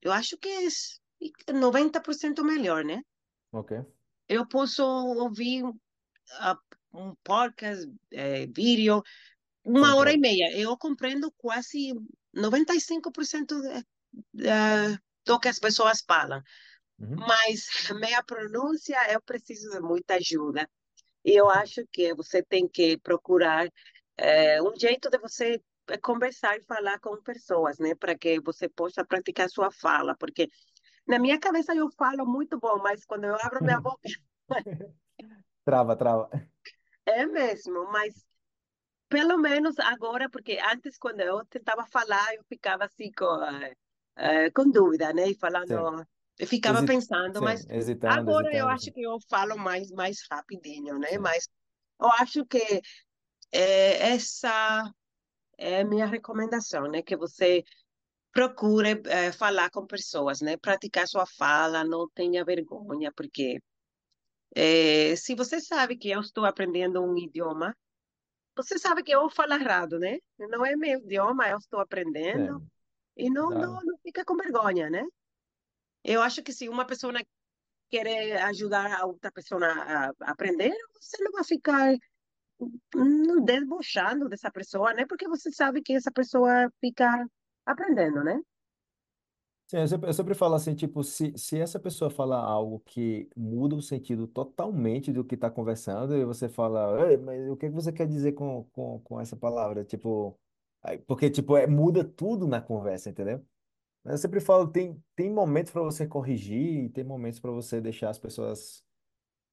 [0.00, 3.02] eu acho que é 90% melhor, né?
[3.52, 3.78] ok.
[4.28, 5.64] Eu posso ouvir
[6.38, 6.56] ah,
[6.94, 9.02] um podcast, eh, vídeo,
[9.64, 10.56] uma hora e meia.
[10.56, 11.92] Eu compreendo quase
[12.32, 16.40] 95% uh, do que as pessoas falam.
[16.96, 17.16] Uhum.
[17.16, 17.66] Mas
[18.00, 20.70] minha pronúncia, eu preciso de muita ajuda.
[21.24, 23.68] E eu acho que você tem que procurar
[24.20, 25.62] é, um jeito de você
[26.02, 27.94] conversar e falar com pessoas, né?
[27.94, 30.16] Para que você possa praticar sua fala.
[30.18, 30.48] Porque
[31.06, 34.08] na minha cabeça eu falo muito bom, mas quando eu abro minha boca.
[35.64, 36.30] trava, trava.
[37.06, 38.26] É mesmo, mas
[39.08, 44.70] pelo menos agora, porque antes, quando eu tentava falar, eu ficava assim com, uh, com
[44.70, 45.28] dúvida, né?
[45.30, 45.86] E falando, Sim.
[46.38, 48.70] eu ficava Hesi- pensando, Sim, mas hesitando, agora eu hesitando.
[48.70, 51.16] acho que eu falo mais, mais rapidinho, né?
[51.16, 51.20] Sim.
[51.20, 51.48] Mas
[52.00, 52.58] eu acho que
[53.52, 54.92] é, essa
[55.58, 57.02] é a minha recomendação, né?
[57.02, 57.64] Que você
[58.32, 60.56] procure é, falar com pessoas, né?
[60.56, 63.60] Praticar sua fala, não tenha vergonha, porque
[64.54, 67.76] é, se você sabe que eu estou aprendendo um idioma,
[68.56, 70.18] você sabe que eu falo errado, né?
[70.38, 72.66] Não é meu idioma, eu estou aprendendo Sim,
[73.16, 75.04] e não, não, não fica com vergonha, né?
[76.02, 77.12] Eu acho que se uma pessoa
[77.90, 81.94] quer ajudar a outra pessoa a, aprender, você não vai ficar
[83.44, 85.06] debochando dessa pessoa, né?
[85.06, 87.26] Porque você sabe que essa pessoa fica
[87.64, 88.40] aprendendo, né?
[89.68, 93.30] Sim, eu sempre, eu sempre falo assim, tipo, se, se essa pessoa falar algo que
[93.36, 97.92] muda o sentido totalmente do que está conversando, e você fala, mas o que você
[97.92, 99.84] quer dizer com, com, com essa palavra?
[99.84, 100.38] Tipo,
[101.06, 103.44] porque, tipo, é, muda tudo na conversa, entendeu?
[104.04, 108.10] Eu sempre falo, tem, tem momentos para você corrigir e tem momentos para você deixar
[108.10, 108.84] as pessoas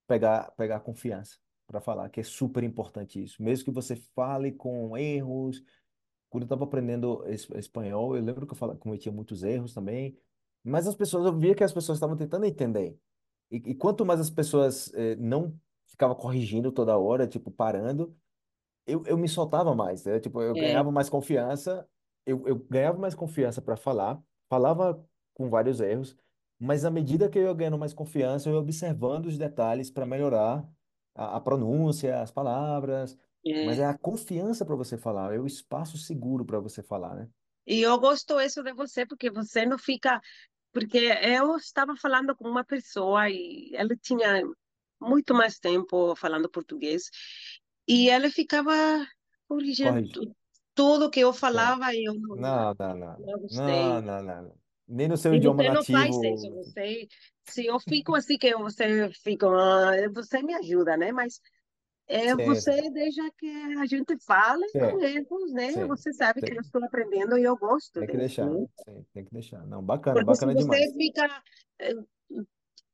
[0.07, 1.37] pegar, pegar confiança
[1.67, 3.43] para falar, que é super importante isso.
[3.43, 5.63] Mesmo que você fale com erros,
[6.29, 10.17] quando eu estava aprendendo es- espanhol, eu lembro que eu falava, cometia muitos erros também,
[10.63, 12.99] mas as pessoas, eu via que as pessoas estavam tentando entender.
[13.51, 18.17] E, e quanto mais as pessoas eh, não ficavam corrigindo toda hora, tipo, parando,
[18.85, 20.19] eu, eu me soltava mais, né?
[20.19, 21.87] Tipo, eu É, ganhava mais confiança,
[22.25, 26.17] eu, eu ganhava mais confiança para falar, falava com vários erros,
[26.59, 30.05] mas à medida que eu ia ganhando mais confiança, eu ia observando os detalhes para
[30.05, 30.67] melhorar
[31.17, 33.81] a, a pronúncia, as palavras, mas é.
[33.81, 37.27] é a confiança para você falar, é o espaço seguro para você falar, né?
[37.65, 40.21] E eu gosto isso de você, porque você não fica.
[40.71, 44.41] Porque eu estava falando com uma pessoa e ela tinha
[45.01, 47.09] muito mais tempo falando português,
[47.87, 48.73] e ela ficava
[49.47, 50.35] corrigindo
[50.73, 54.66] tudo que eu falava e eu não, Não, não, não, não não, não, não, não.
[54.87, 56.55] Nem no seu E idioma você não faz isso, nativo.
[56.63, 57.07] você,
[57.49, 61.11] se eu fico assim que você fica, ah, você me ajuda, né?
[61.11, 61.39] Mas
[62.07, 63.47] é, sim, você deixa que
[63.79, 65.71] a gente fale com sim, erros, né?
[65.73, 65.87] sim.
[65.87, 68.49] Você sabe que eu estou aprendendo e eu gosto tem que deixar.
[68.49, 68.65] né?
[69.13, 69.65] Tem que deixar.
[69.67, 70.93] Não, bacana, Porque se bacana você demais.
[70.93, 71.43] fica,
[71.79, 71.93] eh,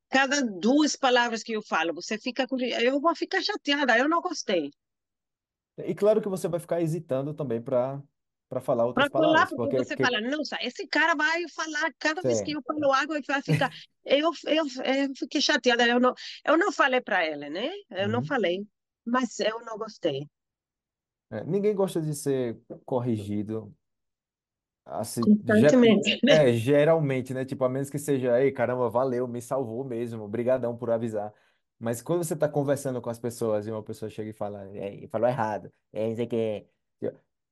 [0.08, 4.20] cada duas palavras que eu falo, você fica com, eu vou ficar chateada, eu não
[4.20, 4.70] gostei.
[5.78, 8.02] E claro que você vai ficar hesitando também para
[8.48, 11.92] para falar outras Para falar, porque porque, você porque fala, nossa, esse cara vai falar,
[11.98, 13.68] cada vez que sim, eu falo algo, ele vai ficar.
[14.04, 16.14] Eu, eu, eu fiquei chateada, eu não,
[16.44, 17.70] eu não falei para ele, né?
[17.90, 18.24] Eu não uhum.
[18.24, 18.64] falei,
[19.04, 20.28] mas eu não gostei.
[21.30, 23.74] É, ninguém gosta de ser corrigido
[24.84, 26.46] Assim, ger- Constantemente, né?
[26.46, 27.44] é, geralmente, né?
[27.44, 31.32] Tipo, a menos que seja, ei, caramba, valeu, me salvou mesmo, obrigadão por avisar.
[31.78, 35.06] Mas quando você tá conversando com as pessoas e uma pessoa chega e fala, é,
[35.08, 36.66] falou errado, é, isso aqui.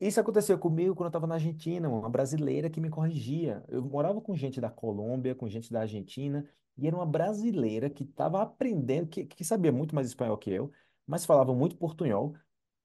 [0.03, 3.65] Isso aconteceu comigo quando eu estava na Argentina, uma brasileira que me corrigia.
[3.69, 8.03] Eu morava com gente da Colômbia, com gente da Argentina, e era uma brasileira que
[8.05, 10.73] estava aprendendo, que, que sabia muito mais espanhol que eu,
[11.07, 12.35] mas falava muito portunhol,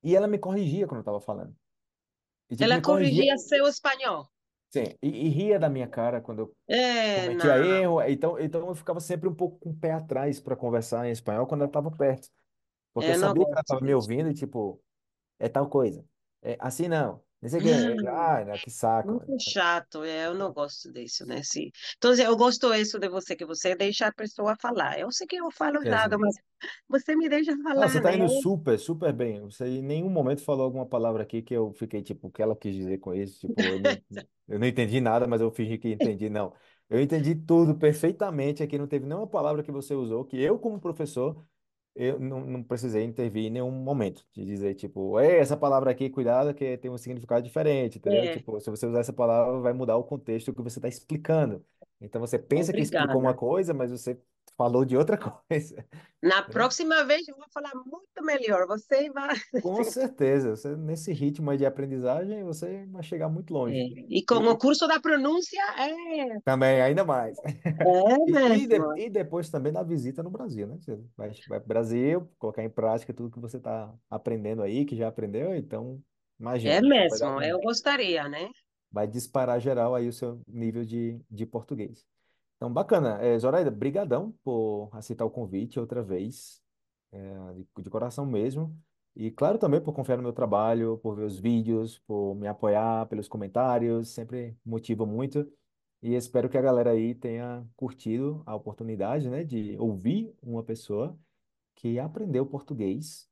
[0.03, 1.55] e ela me corrigia quando eu estava falando.
[2.49, 4.29] E tipo, Ela me corrigia, seu espanhol.
[4.69, 8.67] Sim, e, e ria da minha cara quando eu É, cometia não, erro, então, então
[8.67, 11.69] eu ficava sempre um pouco com o pé atrás para conversar em espanhol quando ela
[11.69, 12.29] estava perto,
[12.93, 13.95] porque eu eu não sabia que ela gosto estava me disso.
[13.95, 14.83] ouvindo e tipo,
[15.39, 16.05] é tal coisa,
[16.51, 19.21] é assim não, não sei o que, é, ah, que saco.
[19.27, 21.41] Muito chato, é, eu não gosto disso, né?
[21.43, 21.69] Sim.
[21.97, 24.99] Então, eu gosto isso de você, que você deixa a pessoa falar.
[24.99, 26.19] Eu sei que eu falo errado, sim.
[26.19, 26.35] mas
[26.89, 28.15] você me deixa Ah, você falar, tá né?
[28.15, 29.41] indo super, super bem.
[29.41, 32.55] Você em nenhum momento falou alguma palavra aqui que eu fiquei tipo, o que ela
[32.55, 33.39] quis dizer com isso?
[33.39, 34.01] Tipo, eu não,
[34.47, 36.27] eu não entendi nada, mas eu fingi que entendi.
[36.29, 36.53] Não,
[36.89, 38.63] eu entendi tudo perfeitamente.
[38.63, 41.45] Aqui não teve nenhuma palavra que você usou que eu, como professor,
[41.97, 46.09] eu não, não precisei intervir em nenhum momento de dizer, tipo, Ei, essa palavra aqui,
[46.09, 48.27] cuidado, que tem um significado diferente, entendeu?
[48.27, 51.65] É, Tipo, se você usar essa palavra, vai mudar o contexto que você está explicando.
[51.99, 53.35] Então você pensa que explicou uma obrigada.
[53.35, 54.19] coisa, mas você
[54.57, 55.17] falou de outra
[55.49, 55.87] coisa.
[56.21, 56.47] Na entendeu?
[56.49, 58.65] próxima vez eu vou falar muito melhor.
[58.67, 59.35] Você vai.
[59.59, 63.71] Com certeza, você, nesse ritmo aí de aprendizagem, você vai chegar muito É.
[63.73, 63.89] longe.
[64.17, 67.41] E com o E, curso da pronúncia, é, também, ainda mais.
[67.79, 67.83] é
[68.25, 70.77] E, e, de- e depois também da visita no Brasil, né?
[70.79, 74.95] Você vai, vai pro Brasil, colocar em prática tudo que você está aprendendo aí, que
[74.95, 76.03] já aprendeu, então,
[76.63, 78.47] É imagina, dar mesmo, eu gostaria, né?
[78.91, 82.05] vai disparar geral aí o seu nível de, de português.
[82.57, 83.19] Então, bacana.
[83.21, 86.61] É, Zoraida, brigadão por aceitar o convite outra vez,
[87.11, 88.75] é, de, de coração mesmo.
[89.15, 93.07] E claro também por confiar no meu trabalho, por ver os vídeos, por me apoiar
[93.07, 95.51] pelos comentários, sempre motiva muito.
[96.01, 101.17] E espero que a galera aí tenha curtido a oportunidade, né, de ouvir uma pessoa
[101.75, 103.27] que aprendeu português,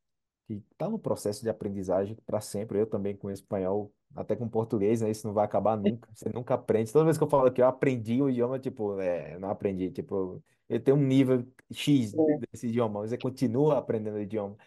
[0.47, 2.79] que está no processo de aprendizagem para sempre.
[2.79, 6.09] Eu também com espanhol, até com português, né, isso não vai acabar nunca.
[6.13, 6.91] Você nunca aprende.
[6.91, 10.43] Toda vez que eu falo que eu aprendi o idioma, tipo, é, não aprendi, tipo,
[10.69, 12.39] eu tenho um nível X É.
[12.51, 14.57] desse idioma, mas você continua aprendendo o idioma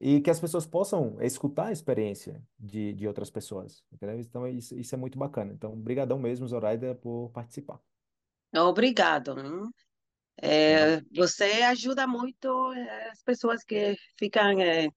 [0.00, 4.18] e que as pessoas possam escutar a experiência de, de outras pessoas, entendeu?
[4.20, 5.52] Então, isso, isso é muito bacana.
[5.52, 7.80] Então, brigadão mesmo, Zoraida, por participar.
[8.54, 9.38] Obrigado.
[9.38, 9.70] hein?
[10.66, 14.88] Va- É, você ajuda muito é, as pessoas que ficam é,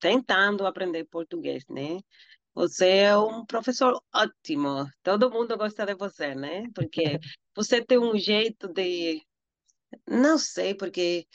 [0.00, 1.98] tentando aprender português, né?
[2.54, 4.86] Você é um professor ótimo.
[5.02, 6.64] Todo mundo gosta de você, né?
[6.74, 7.18] Porque
[7.54, 9.22] você tem um jeito de,
[10.08, 11.26] não sei, porque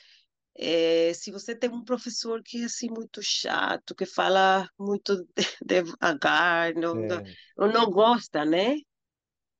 [0.56, 5.26] é, se você tem um professor que é assim muito chato, que fala muito
[5.66, 7.36] devagar, não, não, É,
[7.72, 8.76] não gosta, né?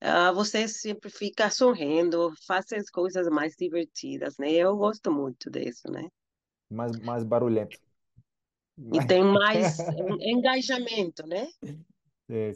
[0.00, 4.52] Ah, você sempre fica sorrindo, faz as coisas mais divertidas, né?
[4.52, 6.08] Eu gosto muito disso, né?
[6.70, 7.80] mais, mais barulhento.
[8.92, 11.46] E tem mais en- engajamento, né?
[12.28, 12.52] É,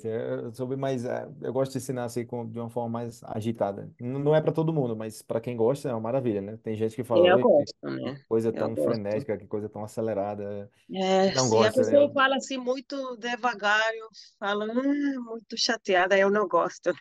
[0.52, 3.92] soube mais, é, eu gosto de ensinar assim com, de uma forma mais agitada.
[3.98, 6.56] Não é para todo mundo, mas para quem gosta é uma maravilha, né?
[6.58, 8.20] Tem gente que fala, Eu gosto, que né?
[8.28, 9.04] coisa Eu tão gosto.
[9.08, 10.70] frenética, que coisa tão acelerada.
[10.94, 11.92] É, Não se a gosta, né?
[11.92, 14.06] pessoa fala assim muito devagar, eu
[14.38, 16.92] falo, "Ah, muito chateada, eu não gosto.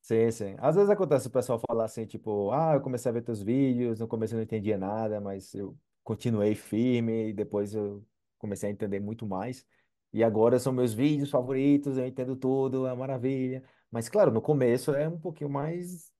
[0.00, 0.56] Sim, sim.
[0.58, 4.00] Às vezes acontece o pessoal falar assim, tipo, ah, eu comecei a ver teus vídeos,
[4.00, 8.04] no começo eu não entendia nada, mas eu continuei firme e depois eu
[8.42, 9.66] comecei a entender muito mais.
[10.12, 13.64] E agora são meus vídeos favoritos, eu entendo tudo, é uma maravilha.
[13.90, 16.12] Mas claro, no começo é um pouquinho mais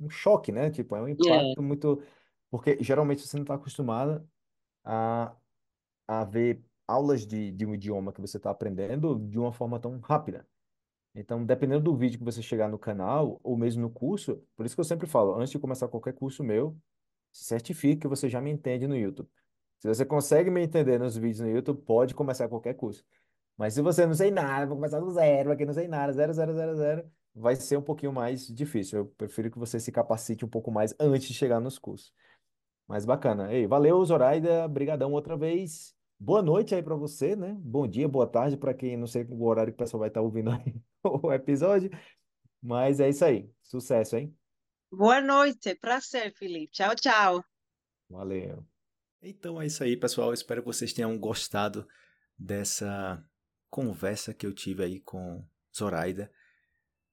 [0.00, 0.70] um choque, né?
[0.70, 2.02] Tipo, é um É, impacto muito.
[2.50, 4.28] Porque geralmente você não está acostumado
[4.84, 5.36] a,
[6.08, 9.98] a ver aulas de, de um idioma que você está aprendendo de uma forma tão
[10.00, 10.48] rápida.
[11.14, 14.76] Então, dependendo do vídeo que você chegar no canal, ou mesmo no curso, por isso
[14.76, 16.78] que eu sempre falo, antes de começar qualquer curso meu,
[17.32, 19.30] se certifique que você já me entende no YouTube.
[19.80, 23.04] Se você consegue me entender nos vídeos no YouTube, pode começar qualquer curso.
[23.56, 26.32] Mas se você não sei nada, vou começar do zero, aqui não sei nada, zero,
[26.32, 28.98] zero, zero, zero, vai ser um pouquinho mais difícil.
[28.98, 32.12] Eu prefiro que você se capacite um pouco mais antes de chegar nos cursos.
[32.86, 33.52] Mas bacana.
[33.52, 34.68] Ei, valeu, Zoraida.
[34.68, 35.94] Brigadão outra vez.
[36.18, 37.56] Boa noite aí para você, né?
[37.60, 40.20] Bom dia, boa tarde para quem não sei o horário que o pessoal vai estar
[40.20, 41.90] ouvindo aí o episódio.
[42.62, 43.50] Mas é isso aí.
[43.62, 44.36] Sucesso, hein?
[44.92, 46.72] boa noite, prazer, Felipe.
[46.72, 47.44] Tchau, tchau.
[48.10, 48.69] Valeu.
[49.22, 50.32] Então é isso aí, pessoal.
[50.32, 51.86] Espero que vocês tenham gostado
[52.38, 53.22] dessa
[53.68, 55.44] conversa que eu tive aí com
[55.76, 56.30] Zoraida.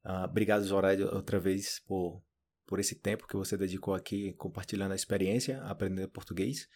[0.03, 2.23] Ah, obrigado, Zoraida, outra vez por,
[2.65, 6.67] por esse tempo que você dedicou aqui compartilhando a experiência, aprendendo português.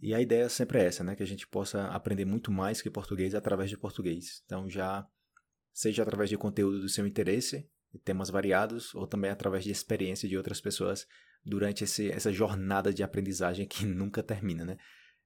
[0.00, 1.16] E a ideia sempre é essa, né?
[1.16, 4.42] Que a gente possa aprender muito mais que português através de português.
[4.44, 5.08] Então, já
[5.72, 7.68] seja através de conteúdo do seu interesse,
[8.04, 11.06] temas variados, ou também através de experiência de outras pessoas
[11.44, 14.76] durante esse, essa jornada de aprendizagem que nunca termina, né?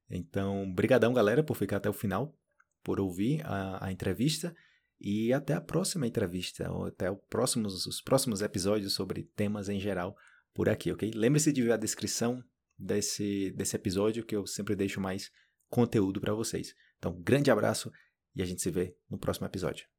[0.09, 2.37] Então, brigadão, galera, por ficar até o final,
[2.83, 4.55] por ouvir a, a entrevista
[4.99, 9.79] e até a próxima entrevista, ou até o próximos, os próximos episódios sobre temas em
[9.79, 10.15] geral
[10.53, 11.11] por aqui, ok?
[11.15, 12.43] Lembre-se de ver a descrição
[12.77, 15.31] desse, desse episódio que eu sempre deixo mais
[15.69, 16.75] conteúdo para vocês.
[16.97, 17.91] Então, grande abraço
[18.35, 19.92] e a gente se vê no próximo episódio.